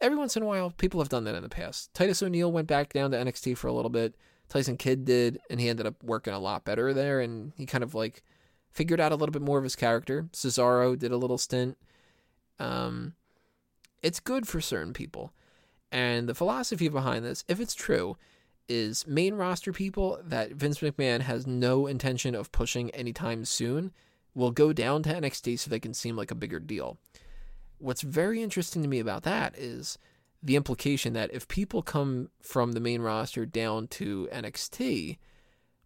Every 0.00 0.18
once 0.18 0.36
in 0.36 0.42
a 0.42 0.46
while, 0.46 0.70
people 0.70 1.00
have 1.00 1.08
done 1.08 1.24
that 1.24 1.34
in 1.34 1.42
the 1.42 1.48
past. 1.48 1.92
Titus 1.94 2.22
O'Neil 2.22 2.52
went 2.52 2.68
back 2.68 2.92
down 2.92 3.10
to 3.12 3.16
NXT 3.16 3.56
for 3.56 3.68
a 3.68 3.72
little 3.72 3.90
bit. 3.90 4.14
Tyson 4.48 4.76
Kidd 4.76 5.04
did, 5.04 5.40
and 5.50 5.58
he 5.58 5.68
ended 5.68 5.86
up 5.86 6.02
working 6.02 6.34
a 6.34 6.38
lot 6.38 6.64
better 6.64 6.92
there. 6.92 7.20
And 7.20 7.52
he 7.56 7.66
kind 7.66 7.82
of 7.82 7.94
like 7.94 8.22
figured 8.70 9.00
out 9.00 9.12
a 9.12 9.16
little 9.16 9.32
bit 9.32 9.42
more 9.42 9.58
of 9.58 9.64
his 9.64 9.76
character. 9.76 10.28
Cesaro 10.32 10.98
did 10.98 11.12
a 11.12 11.16
little 11.16 11.38
stint. 11.38 11.76
Um, 12.58 13.14
it's 14.02 14.20
good 14.20 14.46
for 14.46 14.60
certain 14.60 14.92
people. 14.92 15.32
And 15.90 16.28
the 16.28 16.34
philosophy 16.34 16.88
behind 16.88 17.24
this, 17.24 17.44
if 17.48 17.60
it's 17.60 17.74
true, 17.74 18.16
is 18.68 19.06
main 19.06 19.34
roster 19.34 19.72
people 19.72 20.18
that 20.24 20.52
Vince 20.52 20.80
McMahon 20.80 21.20
has 21.20 21.46
no 21.46 21.86
intention 21.86 22.34
of 22.34 22.52
pushing 22.52 22.90
anytime 22.90 23.44
soon 23.44 23.92
will 24.34 24.50
go 24.50 24.72
down 24.72 25.02
to 25.04 25.14
NXT 25.14 25.58
so 25.58 25.70
they 25.70 25.80
can 25.80 25.94
seem 25.94 26.16
like 26.16 26.30
a 26.30 26.36
bigger 26.36 26.60
deal. 26.60 26.98
What's 27.78 28.02
very 28.02 28.42
interesting 28.42 28.82
to 28.82 28.88
me 28.88 28.98
about 28.98 29.22
that 29.22 29.56
is 29.56 29.98
the 30.42 30.56
implication 30.56 31.12
that 31.14 31.32
if 31.32 31.48
people 31.48 31.82
come 31.82 32.30
from 32.40 32.72
the 32.72 32.80
main 32.80 33.00
roster 33.00 33.46
down 33.46 33.88
to 33.88 34.28
NXT, 34.32 35.18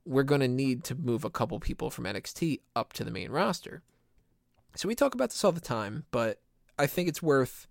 we're 0.04 0.22
going 0.22 0.40
to 0.40 0.48
need 0.48 0.84
to 0.84 0.94
move 0.94 1.24
a 1.24 1.30
couple 1.30 1.58
people 1.60 1.90
from 1.90 2.04
NXT 2.04 2.60
up 2.74 2.92
to 2.94 3.04
the 3.04 3.10
main 3.10 3.30
roster. 3.30 3.82
So 4.76 4.88
we 4.88 4.94
talk 4.94 5.14
about 5.14 5.30
this 5.30 5.44
all 5.44 5.52
the 5.52 5.60
time, 5.60 6.04
but 6.10 6.40
I 6.78 6.86
think 6.86 7.08
it's 7.08 7.22
worth 7.22 7.66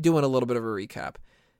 doing 0.00 0.24
a 0.24 0.28
little 0.28 0.46
bit 0.46 0.56
of 0.56 0.64
a 0.64 0.68
recap. 0.68 1.16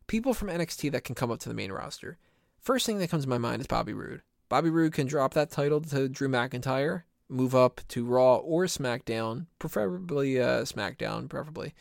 People 0.06 0.34
from 0.34 0.48
NXT 0.48 0.92
that 0.92 1.04
can 1.04 1.14
come 1.14 1.30
up 1.30 1.40
to 1.40 1.48
the 1.48 1.54
main 1.54 1.72
roster. 1.72 2.18
First 2.60 2.87
thing 2.87 2.98
that 2.98 3.10
comes 3.10 3.24
to 3.24 3.28
my 3.28 3.38
mind 3.38 3.60
is 3.60 3.66
Bobby 3.66 3.92
Roode. 3.92 4.22
Bobby 4.48 4.70
Roode 4.70 4.92
can 4.92 5.06
drop 5.06 5.34
that 5.34 5.50
title 5.50 5.80
to 5.80 6.08
Drew 6.08 6.28
McIntyre 6.28 7.02
move 7.28 7.54
up 7.54 7.80
to 7.88 8.04
Raw 8.04 8.37
or 8.37 8.64
SmackDown, 8.64 9.46
preferably 9.58 10.40
uh, 10.40 10.62
SmackDown, 10.62 11.28
preferably. 11.28 11.74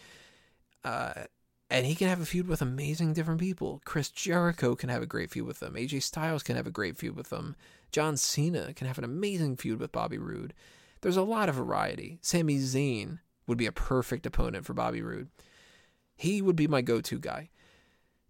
Uh, 0.84 1.25
and 1.69 1.86
he 1.86 1.95
can 1.95 2.08
have 2.08 2.21
a 2.21 2.26
feud 2.26 2.47
with 2.47 2.62
amazing 2.62 3.13
different 3.13 3.39
people. 3.39 3.82
Chris 3.86 4.10
Jericho 4.10 4.76
can 4.76 4.89
have 4.89 5.02
a 5.02 5.08
great 5.08 5.32
feud 5.32 5.47
with 5.47 5.60
them. 5.60 5.73
AJ 5.76 6.04
Styles 6.04 6.43
can 6.43 6.56
have 6.56 6.67
a 6.67 6.71
great 6.71 6.97
feud 6.97 7.15
with 7.15 7.30
them. 7.30 7.56
John 7.91 8.17
Cena 8.17 8.73
can 8.73 8.88
have 8.88 8.97
an 8.97 9.04
amazing 9.04 9.58
feud 9.58 9.80
with 9.80 9.91
Bobby 9.91 10.17
Roode. 10.17 10.54
There's 11.02 11.17
a 11.17 11.21
lot 11.21 11.49
of 11.49 11.56
variety. 11.56 12.19
Sami 12.21 12.58
Zayn 12.58 13.19
would 13.47 13.58
be 13.58 13.65
a 13.65 13.71
perfect 13.71 14.26
opponent 14.26 14.65
for 14.65 14.73
Bobby 14.73 15.02
Roode. 15.02 15.30
He 16.15 16.41
would 16.41 16.56
be 16.56 16.67
my 16.67 16.82
go-to 16.82 17.19
guy. 17.19 17.49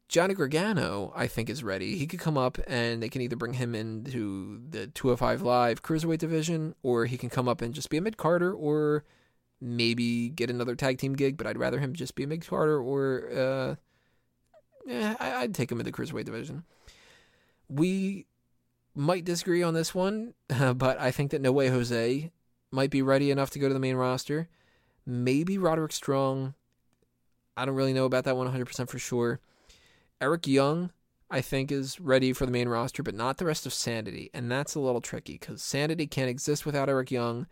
Johnny 0.09 0.33
Gargano, 0.33 1.11
I 1.15 1.27
think, 1.27 1.49
is 1.49 1.63
ready. 1.63 1.97
He 1.97 2.05
could 2.07 2.19
come 2.19 2.37
up 2.37 2.59
and 2.67 3.01
they 3.01 3.09
can 3.09 3.21
either 3.21 3.35
bring 3.35 3.53
him 3.53 3.73
into 3.73 4.61
the 4.69 4.87
205 4.87 5.41
Live 5.41 5.81
Cruiserweight 5.81 6.19
division, 6.19 6.75
or 6.83 7.05
he 7.05 7.17
can 7.17 7.29
come 7.29 7.47
up 7.47 7.61
and 7.61 7.73
just 7.73 7.89
be 7.89 7.97
a 7.97 8.01
mid 8.01 8.17
carder, 8.17 8.53
or 8.53 9.03
maybe 9.63 10.29
get 10.29 10.49
another 10.49 10.75
tag 10.75 10.97
team 10.97 11.13
gig. 11.13 11.37
But 11.37 11.47
I'd 11.47 11.57
rather 11.57 11.79
him 11.79 11.93
just 11.93 12.15
be 12.15 12.23
a 12.23 12.27
mid 12.27 12.45
carder, 12.45 12.79
or 12.79 13.29
uh, 13.31 13.75
yeah, 14.85 15.15
I'd 15.19 15.55
take 15.55 15.71
him 15.71 15.79
in 15.79 15.85
the 15.85 15.91
Cruiserweight 15.91 16.25
division. 16.25 16.63
We 17.69 18.27
might 18.95 19.25
disagree 19.25 19.63
on 19.63 19.73
this 19.73 19.95
one, 19.95 20.33
but 20.47 20.99
I 20.99 21.11
think 21.11 21.31
that 21.31 21.41
No 21.41 21.51
Way 21.51 21.69
Jose 21.69 22.31
might 22.71 22.89
be 22.89 23.01
ready 23.01 23.31
enough 23.31 23.51
to 23.51 23.59
go 23.59 23.67
to 23.67 23.73
the 23.73 23.79
main 23.79 23.95
roster. 23.95 24.49
Maybe 25.05 25.57
Roderick 25.57 25.91
Strong. 25.91 26.53
I 27.55 27.65
don't 27.65 27.75
really 27.75 27.93
know 27.93 28.05
about 28.05 28.23
that 28.23 28.35
100% 28.35 28.89
for 28.89 28.99
sure. 28.99 29.39
Eric 30.19 30.47
Young, 30.47 30.91
I 31.29 31.41
think, 31.41 31.71
is 31.71 31.99
ready 31.99 32.33
for 32.33 32.45
the 32.45 32.51
main 32.51 32.67
roster, 32.67 33.03
but 33.03 33.13
not 33.13 33.37
the 33.37 33.45
rest 33.45 33.65
of 33.65 33.73
Sanity. 33.73 34.31
And 34.33 34.51
that's 34.51 34.73
a 34.73 34.79
little 34.79 35.01
tricky 35.01 35.33
because 35.33 35.61
Sanity 35.61 36.07
can't 36.07 36.29
exist 36.29 36.65
without 36.65 36.89
Eric 36.89 37.11
Young. 37.11 37.45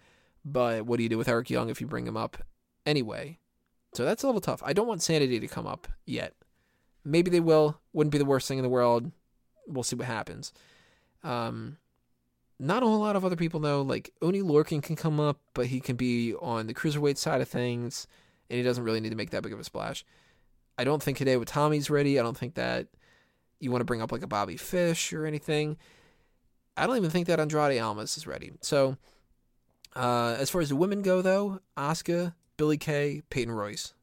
But 0.44 0.86
what 0.86 0.98
do 0.98 1.04
you 1.04 1.10
do 1.10 1.18
with 1.18 1.28
Eric 1.28 1.50
Young 1.50 1.70
if 1.70 1.82
you 1.82 1.88
bring 1.88 2.08
him 2.08 2.18
up 2.18 2.38
anyway? 2.86 3.40
So 3.94 4.06
that's 4.06 4.24
a 4.24 4.26
little 4.26 4.42
tough. 4.42 4.62
I 4.66 4.74
don't 4.74 4.88
want 4.88 5.04
Sanity 5.04 5.40
to 5.40 5.48
come 5.48 5.68
up 5.68 5.88
yet. 6.06 6.34
Maybe 7.04 7.30
they 7.30 7.40
will. 7.40 7.80
Wouldn't 7.94 8.12
be 8.12 8.18
the 8.18 8.26
worst 8.26 8.48
thing 8.48 8.58
in 8.58 8.64
the 8.64 8.70
world. 8.70 9.12
We'll 9.68 9.84
see 9.84 9.96
what 9.96 10.08
happens. 10.08 10.54
Um, 11.24 11.78
not 12.60 12.84
a 12.84 12.86
whole 12.86 13.00
lot 13.00 13.16
of 13.16 13.26
other 13.26 13.36
people 13.36 13.60
though. 13.60 13.82
Like 13.82 14.12
Oney 14.22 14.42
Lorcan 14.42 14.82
can 14.82 14.96
come 14.96 15.20
up, 15.20 15.40
but 15.54 15.68
he 15.68 15.80
can 15.80 15.96
be 15.96 16.36
on 16.36 16.68
the 16.68 16.74
cruiserweight 16.74 17.18
side 17.18 17.42
of 17.42 17.50
things, 17.50 18.08
and 18.50 18.58
he 18.58 18.64
doesn't 18.64 18.84
really 18.84 19.00
need 19.00 19.10
to 19.10 19.16
make 19.16 19.32
that 19.32 19.44
big 19.44 19.54
of 19.54 19.60
a 19.60 19.64
splash. 19.64 20.06
I 20.78 20.84
don't 20.84 21.02
think 21.02 21.18
Hideo 21.18 21.44
Itami's 21.44 21.90
ready. 21.90 22.20
I 22.20 22.24
don't 22.24 22.38
think 22.38 22.56
that 22.56 22.88
you 23.60 23.72
want 23.72 23.82
to 23.82 23.86
bring 23.86 24.02
up 24.02 24.12
like 24.12 24.24
a 24.24 24.28
Bobby 24.28 24.58
Fish 24.58 25.12
or 25.12 25.26
anything. 25.26 25.78
I 26.78 26.88
don't 26.88 26.98
even 26.98 27.10
think 27.10 27.28
that 27.28 27.40
Andrade 27.40 27.80
Almas 27.80 28.16
is 28.18 28.26
ready. 28.26 28.54
So, 28.62 28.98
uh, 29.96 30.36
as 30.40 30.50
far 30.50 30.62
as 30.62 30.70
the 30.70 30.76
women 30.76 31.02
go, 31.02 31.22
though, 31.22 31.60
Asuka, 31.78 32.34
Billie 32.58 32.78
Kay, 32.78 33.22
Peyton 33.30 33.54
Royce, 33.54 33.94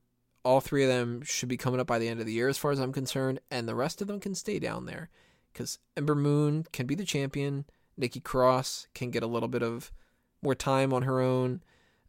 all 0.44 0.60
three 0.60 0.82
of 0.82 0.88
them 0.88 1.22
should 1.22 1.48
be 1.48 1.56
coming 1.56 1.80
up 1.80 1.86
by 1.86 1.98
the 1.98 2.08
end 2.08 2.20
of 2.20 2.26
the 2.26 2.32
year, 2.32 2.48
as 2.48 2.58
far 2.58 2.70
as 2.70 2.78
I'm 2.78 2.92
concerned, 2.92 3.40
and 3.50 3.68
the 3.68 3.74
rest 3.74 4.00
of 4.00 4.08
them 4.08 4.20
can 4.20 4.34
stay 4.34 4.58
down 4.58 4.86
there 4.86 5.10
because 5.52 5.78
Ember 5.96 6.14
Moon 6.14 6.66
can 6.72 6.86
be 6.86 6.94
the 6.94 7.04
champion. 7.04 7.64
Nikki 7.96 8.20
Cross 8.20 8.86
can 8.94 9.10
get 9.10 9.22
a 9.22 9.26
little 9.26 9.48
bit 9.48 9.62
of 9.62 9.90
more 10.42 10.54
time 10.54 10.92
on 10.92 11.02
her 11.02 11.20
own. 11.20 11.62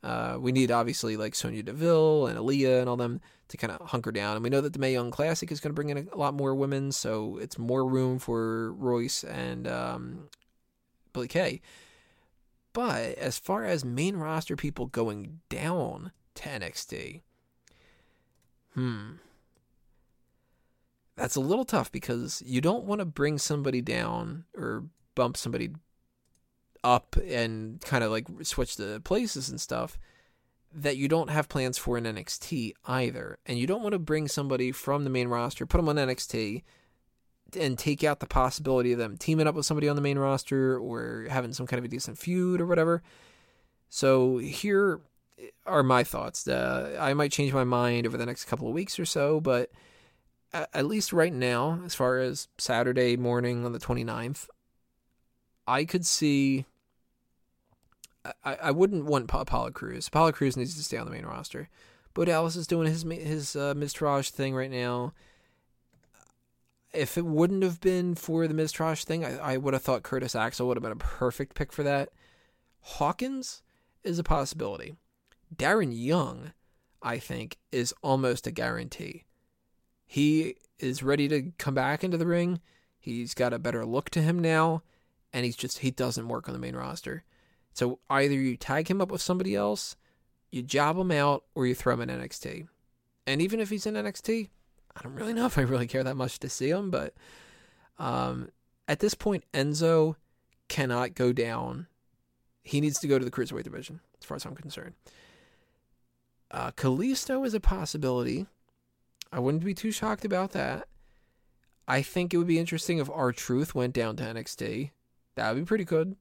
Uh, 0.03 0.37
we 0.39 0.51
need 0.51 0.71
obviously 0.71 1.17
like 1.17 1.35
Sonya 1.35 1.63
Deville 1.63 2.27
and 2.27 2.37
Aliyah 2.37 2.79
and 2.79 2.89
all 2.89 2.95
them 2.95 3.19
to 3.49 3.57
kind 3.57 3.73
of 3.73 3.89
hunker 3.89 4.11
down. 4.11 4.35
And 4.35 4.43
we 4.43 4.49
know 4.49 4.61
that 4.61 4.73
the 4.73 4.79
Mae 4.79 4.93
Young 4.93 5.11
Classic 5.11 5.51
is 5.51 5.59
going 5.59 5.71
to 5.71 5.75
bring 5.75 5.89
in 5.89 6.07
a, 6.13 6.17
lot 6.17 6.33
more 6.33 6.55
women, 6.55 6.91
so 6.91 7.37
it's 7.37 7.57
more 7.57 7.85
room 7.85 8.19
for 8.19 8.71
Royce 8.73 9.23
and 9.23 9.67
um, 9.67 10.29
Billie 11.11 11.27
Kay. 11.27 11.61
But 12.73 13.17
as 13.17 13.39
far 13.39 13.65
as 13.65 13.83
main 13.83 14.17
roster 14.17 14.55
people 14.55 14.85
going 14.85 15.39
down 15.49 16.11
to 16.35 16.43
NXT, 16.49 17.21
Hmm. 18.73 19.13
That's 21.15 21.35
a 21.35 21.41
little 21.41 21.65
tough 21.65 21.91
because 21.91 22.41
you 22.45 22.61
don't 22.61 22.85
want 22.85 22.99
to 22.99 23.05
bring 23.05 23.37
somebody 23.37 23.81
down 23.81 24.45
or 24.55 24.85
bump 25.15 25.35
somebody 25.35 25.71
up 26.81 27.17
and 27.17 27.81
kind 27.81 28.05
of 28.05 28.11
like 28.11 28.27
switch 28.43 28.77
the 28.77 29.01
places 29.03 29.49
and 29.49 29.59
stuff 29.59 29.99
that 30.73 30.95
you 30.95 31.09
don't 31.09 31.29
have 31.29 31.49
plans 31.49 31.77
for 31.77 31.97
in 31.97 32.05
NXT 32.05 32.71
either. 32.85 33.37
And 33.45 33.59
you 33.59 33.67
don't 33.67 33.81
want 33.83 33.93
to 33.93 33.99
bring 33.99 34.29
somebody 34.29 34.71
from 34.71 35.03
the 35.03 35.09
main 35.09 35.27
roster, 35.27 35.65
put 35.65 35.77
them 35.77 35.89
on 35.89 35.97
NXT, 35.97 36.63
and 37.55 37.77
take 37.77 38.03
out 38.03 38.19
the 38.19 38.27
possibility 38.27 38.91
of 38.91 38.99
them 38.99 39.17
teaming 39.17 39.47
up 39.47 39.55
with 39.55 39.65
somebody 39.65 39.87
on 39.87 39.95
the 39.95 40.01
main 40.01 40.19
roster 40.19 40.77
or 40.77 41.27
having 41.29 41.53
some 41.53 41.67
kind 41.67 41.77
of 41.77 41.85
a 41.85 41.87
decent 41.87 42.17
feud 42.17 42.61
or 42.61 42.65
whatever. 42.65 43.01
So 43.89 44.37
here 44.37 45.01
are 45.65 45.83
my 45.83 46.03
thoughts. 46.03 46.47
Uh, 46.47 46.97
I 46.99 47.13
might 47.13 47.31
change 47.31 47.53
my 47.53 47.63
mind 47.63 48.05
over 48.05 48.17
the 48.17 48.25
next 48.25 48.45
couple 48.45 48.67
of 48.67 48.73
weeks 48.73 48.99
or 48.99 49.05
so, 49.05 49.39
but 49.39 49.71
at 50.53 50.85
least 50.85 51.13
right 51.13 51.33
now, 51.33 51.81
as 51.85 51.95
far 51.95 52.19
as 52.19 52.47
Saturday 52.57 53.15
morning 53.15 53.65
on 53.65 53.73
the 53.73 53.79
29th, 53.79 54.47
I 55.67 55.85
could 55.85 56.05
see. 56.05 56.65
I, 58.43 58.55
I 58.55 58.71
wouldn't 58.71 59.05
want 59.05 59.29
Apollo 59.31 59.71
Crews. 59.71 60.07
Apollo 60.07 60.33
Crews 60.33 60.57
needs 60.57 60.75
to 60.75 60.83
stay 60.83 60.97
on 60.97 61.05
the 61.05 61.11
main 61.11 61.25
roster. 61.25 61.69
Bo 62.13 62.25
Dallas 62.25 62.55
is 62.55 62.67
doing 62.67 62.87
his 62.87 63.03
his 63.03 63.55
uh, 63.55 63.73
thing 63.73 64.55
right 64.55 64.71
now. 64.71 65.13
If 66.93 67.17
it 67.17 67.25
wouldn't 67.25 67.63
have 67.63 67.79
been 67.79 68.15
for 68.15 68.47
the 68.47 68.53
Miztourage 68.53 69.03
thing, 69.03 69.23
I, 69.23 69.37
I 69.37 69.57
would 69.57 69.73
have 69.73 69.83
thought 69.83 70.03
Curtis 70.03 70.35
Axel 70.35 70.67
would 70.67 70.77
have 70.77 70.83
been 70.83 70.91
a 70.91 70.95
perfect 70.95 71.55
pick 71.55 71.71
for 71.71 71.83
that. 71.83 72.09
Hawkins 72.81 73.61
is 74.03 74.17
a 74.17 74.23
possibility. 74.23 74.95
Darren 75.55 75.91
Young, 75.93 76.53
I 77.01 77.19
think, 77.19 77.57
is 77.71 77.93
almost 78.01 78.47
a 78.47 78.51
guarantee. 78.51 79.25
He 80.05 80.55
is 80.79 81.03
ready 81.03 81.27
to 81.27 81.51
come 81.57 81.75
back 81.75 82.03
into 82.03 82.17
the 82.17 82.25
ring. 82.25 82.61
He's 82.97 83.33
got 83.33 83.53
a 83.53 83.59
better 83.59 83.85
look 83.85 84.09
to 84.11 84.21
him 84.21 84.39
now 84.39 84.81
and 85.33 85.45
he's 85.45 85.55
just 85.55 85.79
he 85.79 85.91
doesn't 85.91 86.27
work 86.27 86.47
on 86.47 86.53
the 86.53 86.59
main 86.59 86.75
roster. 86.75 87.23
So 87.73 87.99
either 88.09 88.33
you 88.33 88.57
tag 88.57 88.89
him 88.89 89.01
up 89.01 89.11
with 89.11 89.21
somebody 89.21 89.55
else, 89.55 89.95
you 90.51 90.61
job 90.63 90.97
him 90.97 91.11
out, 91.11 91.43
or 91.53 91.67
you 91.67 91.75
throw 91.75 91.93
him 91.93 92.01
in 92.01 92.09
NXT. 92.09 92.67
And 93.27 93.41
even 93.41 93.59
if 93.59 93.69
he's 93.69 93.85
in 93.85 93.93
NXT, 93.93 94.49
I 94.99 95.03
don't 95.03 95.15
really 95.15 95.33
know 95.33 95.45
if 95.45 95.57
I 95.57 95.61
really 95.61 95.87
care 95.87 96.03
that 96.03 96.17
much 96.17 96.39
to 96.39 96.49
see 96.49 96.69
him, 96.69 96.91
but 96.91 97.13
um, 97.97 98.49
at 98.87 98.99
this 98.99 99.13
point, 99.13 99.45
Enzo 99.53 100.15
cannot 100.67 101.15
go 101.15 101.31
down. 101.31 101.87
He 102.63 102.81
needs 102.81 102.99
to 102.99 103.07
go 103.07 103.17
to 103.17 103.23
the 103.23 103.31
cruiserweight 103.31 103.63
division, 103.63 104.01
as 104.19 104.25
far 104.25 104.35
as 104.35 104.45
I'm 104.45 104.55
concerned. 104.55 104.95
Uh, 106.51 106.71
Kalisto 106.71 107.45
is 107.45 107.53
a 107.53 107.59
possibility. 107.59 108.47
I 109.31 109.39
wouldn't 109.39 109.63
be 109.63 109.73
too 109.73 109.91
shocked 109.91 110.25
about 110.25 110.51
that. 110.51 110.87
I 111.87 112.01
think 112.01 112.33
it 112.33 112.37
would 112.37 112.47
be 112.47 112.59
interesting 112.59 112.97
if 112.97 113.09
R-Truth 113.09 113.73
went 113.73 113.93
down 113.93 114.15
to 114.17 114.23
NXT. 114.23 114.91
That 115.35 115.53
would 115.53 115.61
be 115.61 115.65
pretty 115.65 115.85
good. 115.85 116.15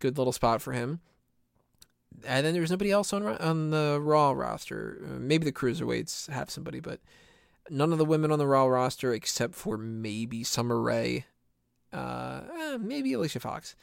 Good 0.00 0.18
little 0.18 0.32
spot 0.32 0.60
for 0.60 0.72
him. 0.72 1.00
And 2.26 2.44
then 2.44 2.52
there's 2.52 2.70
nobody 2.70 2.90
else 2.90 3.12
on 3.12 3.26
on 3.26 3.70
the 3.70 3.98
Raw 4.00 4.32
roster. 4.32 5.00
Maybe 5.18 5.44
the 5.44 5.52
cruiserweights 5.52 6.28
have 6.28 6.50
somebody, 6.50 6.78
but 6.78 7.00
none 7.70 7.92
of 7.92 7.98
the 7.98 8.04
women 8.04 8.32
on 8.32 8.38
the 8.38 8.46
Raw 8.46 8.66
roster 8.66 9.12
except 9.12 9.54
for 9.54 9.76
maybe 9.78 10.44
Summer 10.44 10.80
Rae, 10.80 11.24
uh, 11.92 12.42
eh, 12.58 12.78
maybe 12.80 13.12
Alicia 13.12 13.40
Fox, 13.40 13.74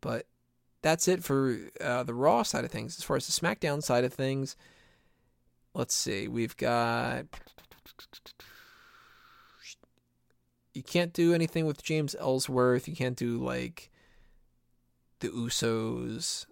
but 0.00 0.26
that's 0.82 1.08
it 1.08 1.24
for 1.24 1.58
uh, 1.80 2.02
the 2.02 2.14
Raw 2.14 2.42
side 2.42 2.64
of 2.64 2.70
things. 2.70 2.98
As 2.98 3.04
far 3.04 3.16
as 3.16 3.26
the 3.26 3.32
SmackDown 3.32 3.82
side 3.82 4.04
of 4.04 4.14
things, 4.14 4.56
let's 5.74 5.94
see. 5.94 6.28
We've 6.28 6.56
got 6.56 7.26
you 10.76 10.82
can't 10.82 11.14
do 11.14 11.32
anything 11.32 11.64
with 11.64 11.82
James 11.82 12.14
Ellsworth. 12.18 12.86
You 12.86 12.94
can't 12.94 13.16
do 13.16 13.38
like 13.38 13.90
the 15.20 15.28
Usos. 15.28 16.46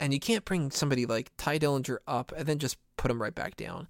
And 0.00 0.12
you 0.12 0.18
can't 0.18 0.44
bring 0.44 0.70
somebody 0.70 1.04
like 1.06 1.30
Tye 1.36 1.58
Dillinger 1.58 1.98
up 2.06 2.32
and 2.36 2.46
then 2.46 2.58
just 2.58 2.78
put 2.96 3.10
him 3.10 3.20
right 3.20 3.34
back 3.34 3.56
down. 3.56 3.88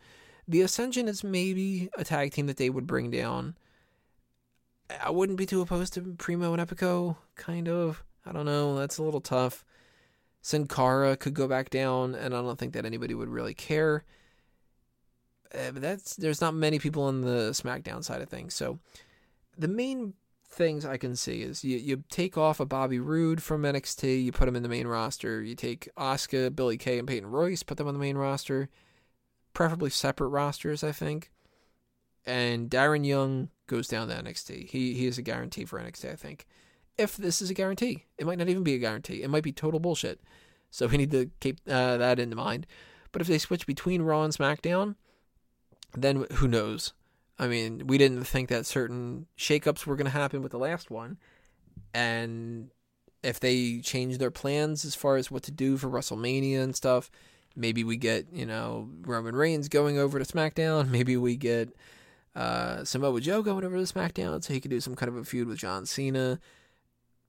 The 0.49 0.63
Ascension 0.63 1.09
is 1.09 1.23
maybe 1.23 1.89
a 1.97 2.05
tag 2.05 2.33
team 2.33 2.47
that 2.47 2.57
they 2.57 2.71
would 2.71 2.87
bring 2.87 3.11
down. 3.11 3.57
I 5.03 5.11
wouldn't 5.11 5.39
be 5.39 5.47
too 5.47 5.61
opposed 5.61 5.95
to 5.95 6.15
Primo 6.19 6.53
and 6.53 6.61
Epico, 6.61 7.17
kind 7.37 7.69
of. 7.69 8.03
I 8.27 8.33
don't 8.33 8.47
know. 8.47 8.77
That's 8.77 8.99
a 8.99 9.03
little 9.03 9.21
tough. 9.21 9.65
Sin 10.41 10.67
Cara 10.67 11.17
could 11.17 11.35
go 11.35 11.47
back 11.47 11.71
down, 11.71 12.15
and 12.15 12.35
I 12.35 12.43
don't 12.43 12.59
think 12.59 12.73
that 12.75 12.85
anybody 12.85 13.15
would 13.15 13.29
really 13.29 13.55
care. 13.55 14.05
Uh, 15.55 15.71
but 15.73 15.83
that's 15.83 16.17
there's 16.17 16.41
not 16.41 16.55
many 16.55 16.79
people 16.79 17.05
on 17.05 17.21
the 17.21 17.51
SmackDown 17.51 18.03
side 18.03 18.23
of 18.23 18.29
things. 18.29 18.55
So 18.55 18.79
the 19.57 19.69
main 19.69 20.15
things 20.49 20.85
I 20.85 20.97
can 20.97 21.17
see 21.17 21.43
is 21.43 21.65
you, 21.65 21.79
you 21.79 22.05
take 22.11 22.37
off 22.37 22.61
a 22.61 22.67
Bobby 22.67 22.99
Roode 22.99 23.43
from 23.43 23.63
NXT, 23.63 24.25
you 24.25 24.33
put 24.33 24.49
him 24.49 24.57
in 24.57 24.63
the 24.63 24.69
main 24.69 24.87
roster. 24.87 25.43
You 25.43 25.55
take 25.55 25.89
Asuka, 25.97 26.55
Billie 26.55 26.77
Kay, 26.77 26.99
and 26.99 27.09
Peyton 27.09 27.31
Royce, 27.31 27.63
put 27.63 27.79
them 27.79 27.89
on 27.89 27.95
the 27.95 28.01
main 28.01 28.17
roster, 28.17 28.69
preferably 29.53 29.91
separate 29.91 30.29
rosters, 30.29 30.83
I 30.83 30.93
think. 30.93 31.31
And 32.25 32.71
Darren 32.71 33.05
Young 33.05 33.51
goes 33.67 33.89
down 33.89 34.09
to 34.09 34.15
NXT. 34.15 34.69
He 34.71 34.95
he 34.95 35.07
is 35.07 35.19
a 35.19 35.23
guarantee 35.23 35.65
for 35.65 35.81
NXT, 35.81 36.13
I 36.13 36.17
think. 36.17 36.47
If 36.99 37.17
this 37.17 37.41
is 37.43 37.51
a 37.51 37.55
guarantee, 37.55 38.05
it 38.19 38.27
might 38.27 38.39
not 38.39 38.49
even 38.49 38.63
be 38.63 38.75
a 38.75 38.79
guarantee. 38.79 39.23
It 39.23 39.31
might 39.31 39.43
be 39.43 39.53
total 39.53 39.81
bullshit. 39.81 40.21
So 40.71 40.87
we 40.87 40.99
need 40.99 41.11
to 41.11 41.31
keep 41.41 41.61
uh, 41.69 41.97
that 41.97 42.19
in 42.19 42.35
mind. 42.35 42.67
But 43.13 43.23
if 43.23 43.29
they 43.29 43.39
switch 43.39 43.67
between 43.67 44.03
Raw 44.03 44.25
and 44.25 44.33
SmackDown, 44.33 44.97
then 45.95 46.27
who 46.35 46.49
knows? 46.49 46.93
I 47.39 47.47
mean, 47.49 47.87
we 47.87 47.99
didn't 47.99 48.25
think 48.25 48.49
that 48.49 48.67
certain 48.67 49.27
shakeups 49.39 49.87
were 49.87 49.97
going 49.97 50.07
to 50.07 50.11
happen 50.11 50.43
with 50.43 50.53
the 50.53 50.59
last 50.59 50.91
one. 50.91 51.19
And 51.93 52.71
if 53.23 53.39
they 53.39 53.81
change 53.81 54.19
their 54.19 54.31
plans 54.31 54.85
as 54.85 54.95
far 54.95 55.17
as 55.17 55.31
what 55.31 55.43
to 55.45 55.51
do 55.51 55.77
for 55.77 55.89
WrestleMania 55.89 56.63
and 56.63 56.75
stuff, 56.75 57.11
maybe 57.57 57.85
we 57.85 57.97
get, 57.97 58.27
you 58.33 58.47
know, 58.47 58.89
Roman 59.03 59.35
Reigns 59.35 59.69
going 59.69 59.99
over 59.99 60.19
to 60.19 60.25
SmackDown. 60.25 60.89
Maybe 60.91 61.17
we 61.17 61.37
get 61.37 61.75
uh, 62.35 62.85
Samoa 62.85 63.21
Joe 63.21 63.43
going 63.43 63.65
over 63.65 63.77
to 63.77 63.83
SmackDown 63.83 64.43
so 64.43 64.53
he 64.53 64.61
could 64.61 64.71
do 64.71 64.81
some 64.81 64.95
kind 64.97 65.09
of 65.09 65.17
a 65.17 65.25
feud 65.25 65.49
with 65.49 65.59
John 65.59 65.87
Cena. 65.87 66.41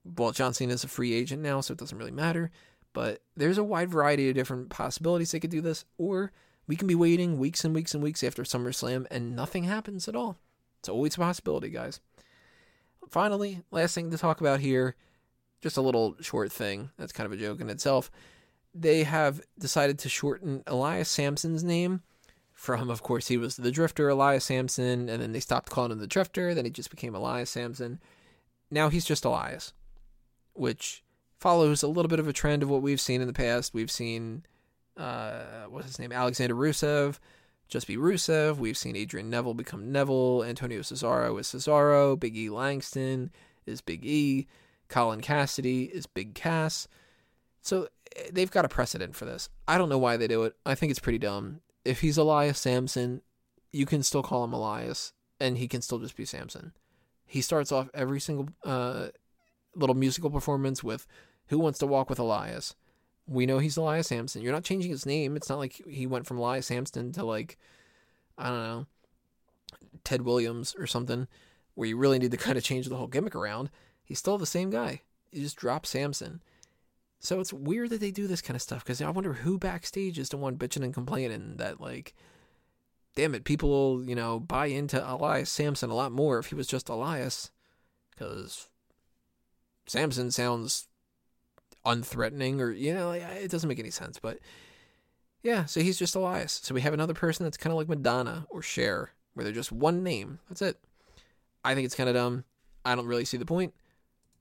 Well, 0.04 0.32
John 0.32 0.54
Cena 0.54 0.74
is 0.74 0.84
a 0.84 0.88
free 0.88 1.14
agent 1.14 1.42
now, 1.42 1.60
so 1.60 1.72
it 1.72 1.78
doesn't 1.78 1.96
really 1.96 2.10
matter. 2.10 2.50
But 2.92 3.22
there's 3.36 3.58
a 3.58 3.64
wide 3.64 3.90
variety 3.90 4.28
of 4.28 4.34
different 4.34 4.70
possibilities 4.70 5.32
they 5.32 5.40
could 5.40 5.50
do 5.50 5.60
this. 5.60 5.84
Or 5.98 6.32
we 6.66 6.76
can 6.76 6.86
be 6.86 6.94
waiting 6.94 7.38
weeks 7.38 7.64
and 7.64 7.74
weeks 7.74 7.94
and 7.94 8.02
weeks 8.02 8.22
after 8.22 8.42
SummerSlam 8.42 9.06
and 9.10 9.36
nothing 9.36 9.64
happens 9.64 10.08
at 10.08 10.16
all. 10.16 10.38
It's 10.78 10.88
always 10.88 11.14
a 11.14 11.18
possibility, 11.18 11.70
guys. 11.70 12.00
Finally, 13.10 13.62
last 13.70 13.94
thing 13.94 14.10
to 14.10 14.18
talk 14.18 14.40
about 14.40 14.60
here, 14.60 14.96
just 15.60 15.76
a 15.76 15.82
little 15.82 16.16
short 16.20 16.52
thing 16.52 16.90
that's 16.98 17.12
kind 17.12 17.26
of 17.26 17.32
a 17.32 17.36
joke 17.36 17.60
in 17.60 17.70
itself. 17.70 18.10
They 18.74 19.04
have 19.04 19.40
decided 19.58 19.98
to 20.00 20.08
shorten 20.08 20.62
Elias 20.66 21.08
Samson's 21.08 21.62
name 21.62 22.02
from, 22.52 22.90
of 22.90 23.02
course, 23.02 23.28
he 23.28 23.36
was 23.36 23.56
the 23.56 23.70
Drifter 23.70 24.08
Elias 24.08 24.46
Samson, 24.46 25.08
and 25.08 25.22
then 25.22 25.32
they 25.32 25.40
stopped 25.40 25.70
calling 25.70 25.92
him 25.92 25.98
the 25.98 26.06
Drifter, 26.06 26.54
then 26.54 26.64
he 26.64 26.70
just 26.70 26.90
became 26.90 27.14
Elias 27.14 27.50
Samson. 27.50 28.00
Now 28.70 28.88
he's 28.88 29.04
just 29.04 29.24
Elias, 29.24 29.72
which 30.54 31.02
follows 31.38 31.82
a 31.82 31.88
little 31.88 32.08
bit 32.08 32.20
of 32.20 32.28
a 32.28 32.32
trend 32.32 32.62
of 32.62 32.70
what 32.70 32.82
we've 32.82 33.00
seen 33.00 33.20
in 33.20 33.26
the 33.26 33.32
past. 33.32 33.74
We've 33.74 33.90
seen 33.90 34.44
uh, 34.96 35.64
what's 35.68 35.86
his 35.86 35.98
name? 35.98 36.12
Alexander 36.12 36.54
Rusev, 36.54 37.18
just 37.68 37.86
be 37.86 37.96
Rusev. 37.96 38.56
We've 38.56 38.78
seen 38.78 38.96
Adrian 38.96 39.30
Neville 39.30 39.54
become 39.54 39.90
Neville. 39.90 40.44
Antonio 40.44 40.80
Cesaro 40.80 41.38
is 41.38 41.48
Cesaro. 41.48 42.18
Big 42.18 42.36
E 42.36 42.48
Langston 42.48 43.30
is 43.66 43.80
Big 43.80 44.04
E. 44.04 44.46
Colin 44.88 45.20
Cassady 45.20 45.90
is 45.90 46.06
Big 46.06 46.34
Cass. 46.34 46.86
So 47.62 47.88
they've 48.32 48.50
got 48.50 48.64
a 48.64 48.68
precedent 48.68 49.16
for 49.16 49.24
this. 49.24 49.48
I 49.66 49.78
don't 49.78 49.88
know 49.88 49.98
why 49.98 50.16
they 50.16 50.26
do 50.26 50.44
it. 50.44 50.54
I 50.64 50.74
think 50.74 50.90
it's 50.90 51.00
pretty 51.00 51.18
dumb. 51.18 51.60
If 51.84 52.00
he's 52.00 52.16
Elias 52.16 52.58
Samson, 52.58 53.22
you 53.72 53.86
can 53.86 54.02
still 54.02 54.22
call 54.22 54.44
him 54.44 54.52
Elias, 54.52 55.12
and 55.40 55.58
he 55.58 55.68
can 55.68 55.82
still 55.82 55.98
just 55.98 56.16
be 56.16 56.24
Samson. 56.24 56.72
He 57.26 57.40
starts 57.40 57.72
off 57.72 57.90
every 57.94 58.20
single 58.20 58.48
uh, 58.64 59.08
little 59.74 59.96
musical 59.96 60.30
performance 60.30 60.82
with 60.82 61.06
"Who 61.48 61.58
wants 61.58 61.78
to 61.80 61.86
walk 61.86 62.08
with 62.08 62.18
Elias?" 62.18 62.74
we 63.26 63.46
know 63.46 63.58
he's 63.58 63.76
Elias 63.76 64.08
Samson. 64.08 64.42
You're 64.42 64.52
not 64.52 64.64
changing 64.64 64.90
his 64.90 65.06
name. 65.06 65.36
It's 65.36 65.48
not 65.48 65.58
like 65.58 65.80
he 65.88 66.06
went 66.06 66.26
from 66.26 66.38
Elias 66.38 66.66
Samson 66.66 67.12
to 67.12 67.24
like, 67.24 67.58
I 68.36 68.48
don't 68.48 68.62
know, 68.62 68.86
Ted 70.04 70.22
Williams 70.22 70.74
or 70.78 70.86
something, 70.86 71.26
where 71.74 71.88
you 71.88 71.96
really 71.96 72.18
need 72.18 72.30
to 72.32 72.36
kind 72.36 72.58
of 72.58 72.64
change 72.64 72.88
the 72.88 72.96
whole 72.96 73.06
gimmick 73.06 73.34
around. 73.34 73.70
He's 74.02 74.18
still 74.18 74.38
the 74.38 74.46
same 74.46 74.70
guy. 74.70 75.02
You 75.30 75.42
just 75.42 75.56
drop 75.56 75.86
Samson. 75.86 76.42
So 77.24 77.40
it's 77.40 77.54
weird 77.54 77.88
that 77.88 78.00
they 78.00 78.10
do 78.10 78.26
this 78.26 78.42
kind 78.42 78.54
of 78.54 78.60
stuff 78.60 78.84
because 78.84 79.00
I 79.00 79.08
wonder 79.08 79.32
who 79.32 79.58
backstage 79.58 80.18
is 80.18 80.28
the 80.28 80.36
one 80.36 80.58
bitching 80.58 80.84
and 80.84 80.92
complaining 80.92 81.56
that 81.56 81.80
like, 81.80 82.14
damn 83.16 83.34
it, 83.34 83.44
people 83.44 83.70
will 83.70 84.06
you 84.06 84.14
know 84.14 84.38
buy 84.38 84.66
into 84.66 85.02
Elias 85.02 85.48
Samson 85.48 85.88
a 85.88 85.94
lot 85.94 86.12
more 86.12 86.38
if 86.38 86.46
he 86.46 86.54
was 86.54 86.66
just 86.66 86.90
Elias, 86.90 87.50
because 88.10 88.68
Samson 89.86 90.30
sounds 90.30 90.86
unthreatening 91.86 92.60
or 92.60 92.70
you 92.70 92.92
know 92.92 93.12
it 93.12 93.50
doesn't 93.50 93.68
make 93.68 93.78
any 93.78 93.90
sense 93.90 94.18
but 94.18 94.38
Yeah, 95.44 95.66
so 95.66 95.80
he's 95.80 95.98
just 95.98 96.16
Elias. 96.16 96.58
So 96.64 96.74
we 96.74 96.80
have 96.80 96.94
another 96.94 97.12
person 97.12 97.44
that's 97.44 97.58
kind 97.58 97.70
of 97.70 97.76
like 97.76 97.88
Madonna 97.88 98.46
or 98.48 98.62
Cher, 98.62 99.12
where 99.34 99.44
they're 99.44 99.52
just 99.52 99.70
one 99.70 100.02
name. 100.02 100.40
That's 100.48 100.62
it. 100.62 100.78
I 101.62 101.74
think 101.74 101.84
it's 101.84 101.94
kind 101.94 102.08
of 102.08 102.14
dumb. 102.14 102.44
I 102.84 102.94
don't 102.94 103.06
really 103.06 103.26
see 103.26 103.36
the 103.36 103.44
point, 103.44 103.74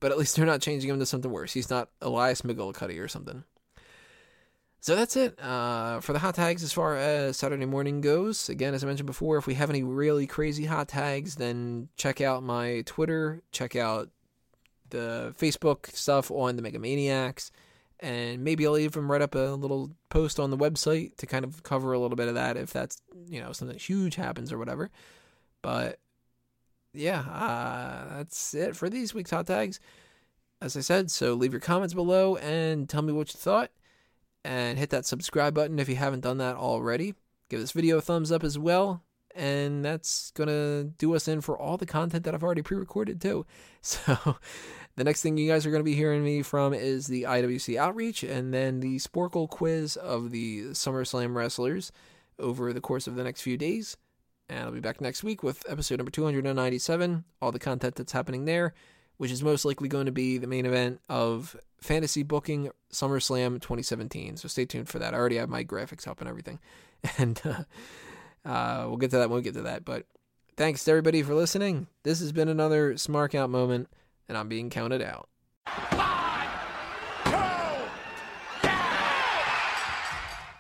but 0.04 0.12
at 0.12 0.18
least 0.18 0.36
they're 0.36 0.46
not 0.46 0.60
changing 0.60 0.90
him 0.90 1.00
to 1.00 1.06
something 1.06 1.32
worse. 1.32 1.54
He's 1.54 1.70
not 1.70 1.88
Elias 2.02 2.42
McGillicuddy 2.42 3.02
or 3.02 3.08
something. 3.08 3.46
So 4.82 4.98
that's 4.98 5.16
it 5.16 5.42
uh, 5.42 6.02
for 6.02 6.12
the 6.12 6.20
hot 6.20 6.36
tags 6.36 6.62
as 6.62 6.74
far 6.74 6.98
as 6.98 7.38
Saturday 7.38 7.66
morning 7.66 8.02
goes. 8.02 8.50
Again, 8.50 8.74
as 8.74 8.84
I 8.84 8.88
mentioned 8.88 9.08
before, 9.08 9.38
if 9.38 9.48
we 9.48 9.54
have 9.54 9.70
any 9.70 9.82
really 9.82 10.28
crazy 10.28 10.66
hot 10.66 10.90
tags, 10.90 11.36
then 11.36 11.88
check 11.96 12.20
out 12.20 12.44
my 12.44 12.84
Twitter, 12.86 13.44
check 13.54 13.78
out 13.78 14.10
the 14.90 15.34
Facebook 15.40 15.96
stuff 15.96 16.30
on 16.30 16.58
the 16.58 16.62
Megamaniacs, 16.62 17.52
and 18.02 18.44
maybe 18.44 18.68
I'll 18.68 18.78
even 18.78 19.08
write 19.08 19.22
up 19.22 19.36
a 19.36 19.56
little 19.56 19.90
post 20.10 20.38
on 20.38 20.50
the 20.50 20.58
website 20.58 21.16
to 21.16 21.26
kind 21.26 21.46
of 21.46 21.64
cover 21.64 21.94
a 21.94 22.00
little 22.00 22.18
bit 22.18 22.28
of 22.28 22.36
that 22.36 22.58
if 22.58 22.74
that's 22.74 23.02
you 23.30 23.40
know 23.40 23.54
something 23.54 23.80
huge 23.80 24.16
happens 24.16 24.52
or 24.52 24.58
whatever. 24.58 24.92
But 25.62 26.00
yeah, 26.94 27.20
uh, 27.22 28.18
that's 28.18 28.54
it 28.54 28.76
for 28.76 28.90
these 28.90 29.14
week's 29.14 29.32
hot 29.32 29.48
tags. 29.48 29.80
As 30.62 30.78
I 30.78 30.82
said, 30.82 31.12
so 31.12 31.34
leave 31.34 31.52
your 31.52 31.60
comments 31.60 31.94
below 31.94 32.38
and 32.38 32.88
tell 32.88 33.02
me 33.02 33.12
what 33.12 33.34
you 33.34 33.38
thought 33.38 33.72
and 34.46 34.78
hit 34.78 34.90
that 34.92 35.06
subscribe 35.06 35.54
button 35.54 35.80
if 35.80 35.90
you 35.90 35.96
haven't 35.96 36.22
done 36.22 36.38
that 36.38 36.56
already. 36.56 37.16
Give 37.50 37.60
this 37.60 37.72
video 37.72 37.98
a 37.98 38.02
thumbs 38.02 38.32
up 38.32 38.44
as 38.44 38.58
well. 38.58 39.04
And 39.36 39.84
that's 39.84 40.32
going 40.32 40.48
to 40.48 40.92
do 40.98 41.16
us 41.16 41.28
in 41.28 41.42
for 41.42 41.58
all 41.58 41.76
the 41.76 41.88
content 41.88 42.24
that 42.24 42.36
I've 42.36 42.44
already 42.44 42.62
pre 42.62 42.78
recorded, 42.78 43.20
too. 43.20 43.46
So, 43.82 44.38
the 44.96 45.04
next 45.04 45.24
thing 45.24 45.38
you 45.38 45.50
guys 45.50 45.66
are 45.66 45.72
going 45.72 45.82
to 45.82 45.84
be 45.84 45.96
hearing 45.96 46.24
me 46.24 46.42
from 46.42 46.74
is 46.74 47.08
the 47.08 47.24
IWC 47.24 47.78
Outreach 47.78 48.24
and 48.24 48.54
then 48.54 48.80
the 48.80 48.98
Sporcle 48.98 49.50
quiz 49.50 49.98
of 49.98 50.32
the 50.32 50.68
SummerSlam 50.68 51.36
wrestlers 51.36 51.92
over 52.40 52.72
the 52.72 52.80
course 52.80 53.08
of 53.08 53.16
the 53.16 53.24
next 53.24 53.42
few 53.42 53.58
days. 53.58 53.98
And 54.50 54.60
I'll 54.60 54.72
be 54.72 54.80
back 54.80 55.02
next 55.02 55.24
week 55.24 55.42
with 55.44 55.64
episode 55.70 55.98
number 55.98 56.12
297, 56.12 57.24
all 57.42 57.52
the 57.52 57.60
content 57.60 57.96
that's 57.96 58.12
happening 58.12 58.46
there 58.46 58.74
which 59.18 59.32
is 59.32 59.44
most 59.44 59.66
likely 59.66 59.88
going 59.88 60.06
to 60.06 60.12
be 60.12 60.38
the 60.38 60.48
main 60.48 60.66
event 60.66 61.00
of 61.10 61.56
Fantasy 61.80 62.24
Booking 62.24 62.70
SummerSlam 62.92 63.62
2017. 63.62 64.38
So 64.38 64.48
stay 64.48 64.66
tuned 64.66 64.90
for 64.90 65.00
that. 65.00 65.14
I 65.14 65.18
already 65.18 65.38
have 65.38 65.50
my 65.50 65.64
graphics 65.64 66.08
up 66.08 66.20
and 66.20 66.30
everything. 66.30 66.60
And 67.18 67.42
uh, 67.44 68.50
uh, 68.50 68.86
we'll 68.88 68.96
get 68.96 69.12
to 69.12 69.18
that 69.18 69.30
when 69.30 69.36
we 69.36 69.44
get 69.44 69.56
to 69.56 69.64
that. 69.64 69.84
But 69.84 70.06
thanks 70.56 70.86
to 70.86 70.92
everybody 70.92 71.22
for 71.22 71.34
listening. 71.34 71.88
This 72.04 72.22
has 72.22 72.32
been 72.32 72.48
another 72.48 72.96
Smart 72.96 73.36
Out 73.36 73.50
moment, 73.50 73.90
and 74.30 74.38
I'm 74.38 74.48
being 74.48 74.70
counted 74.70 75.02
out. 75.02 75.28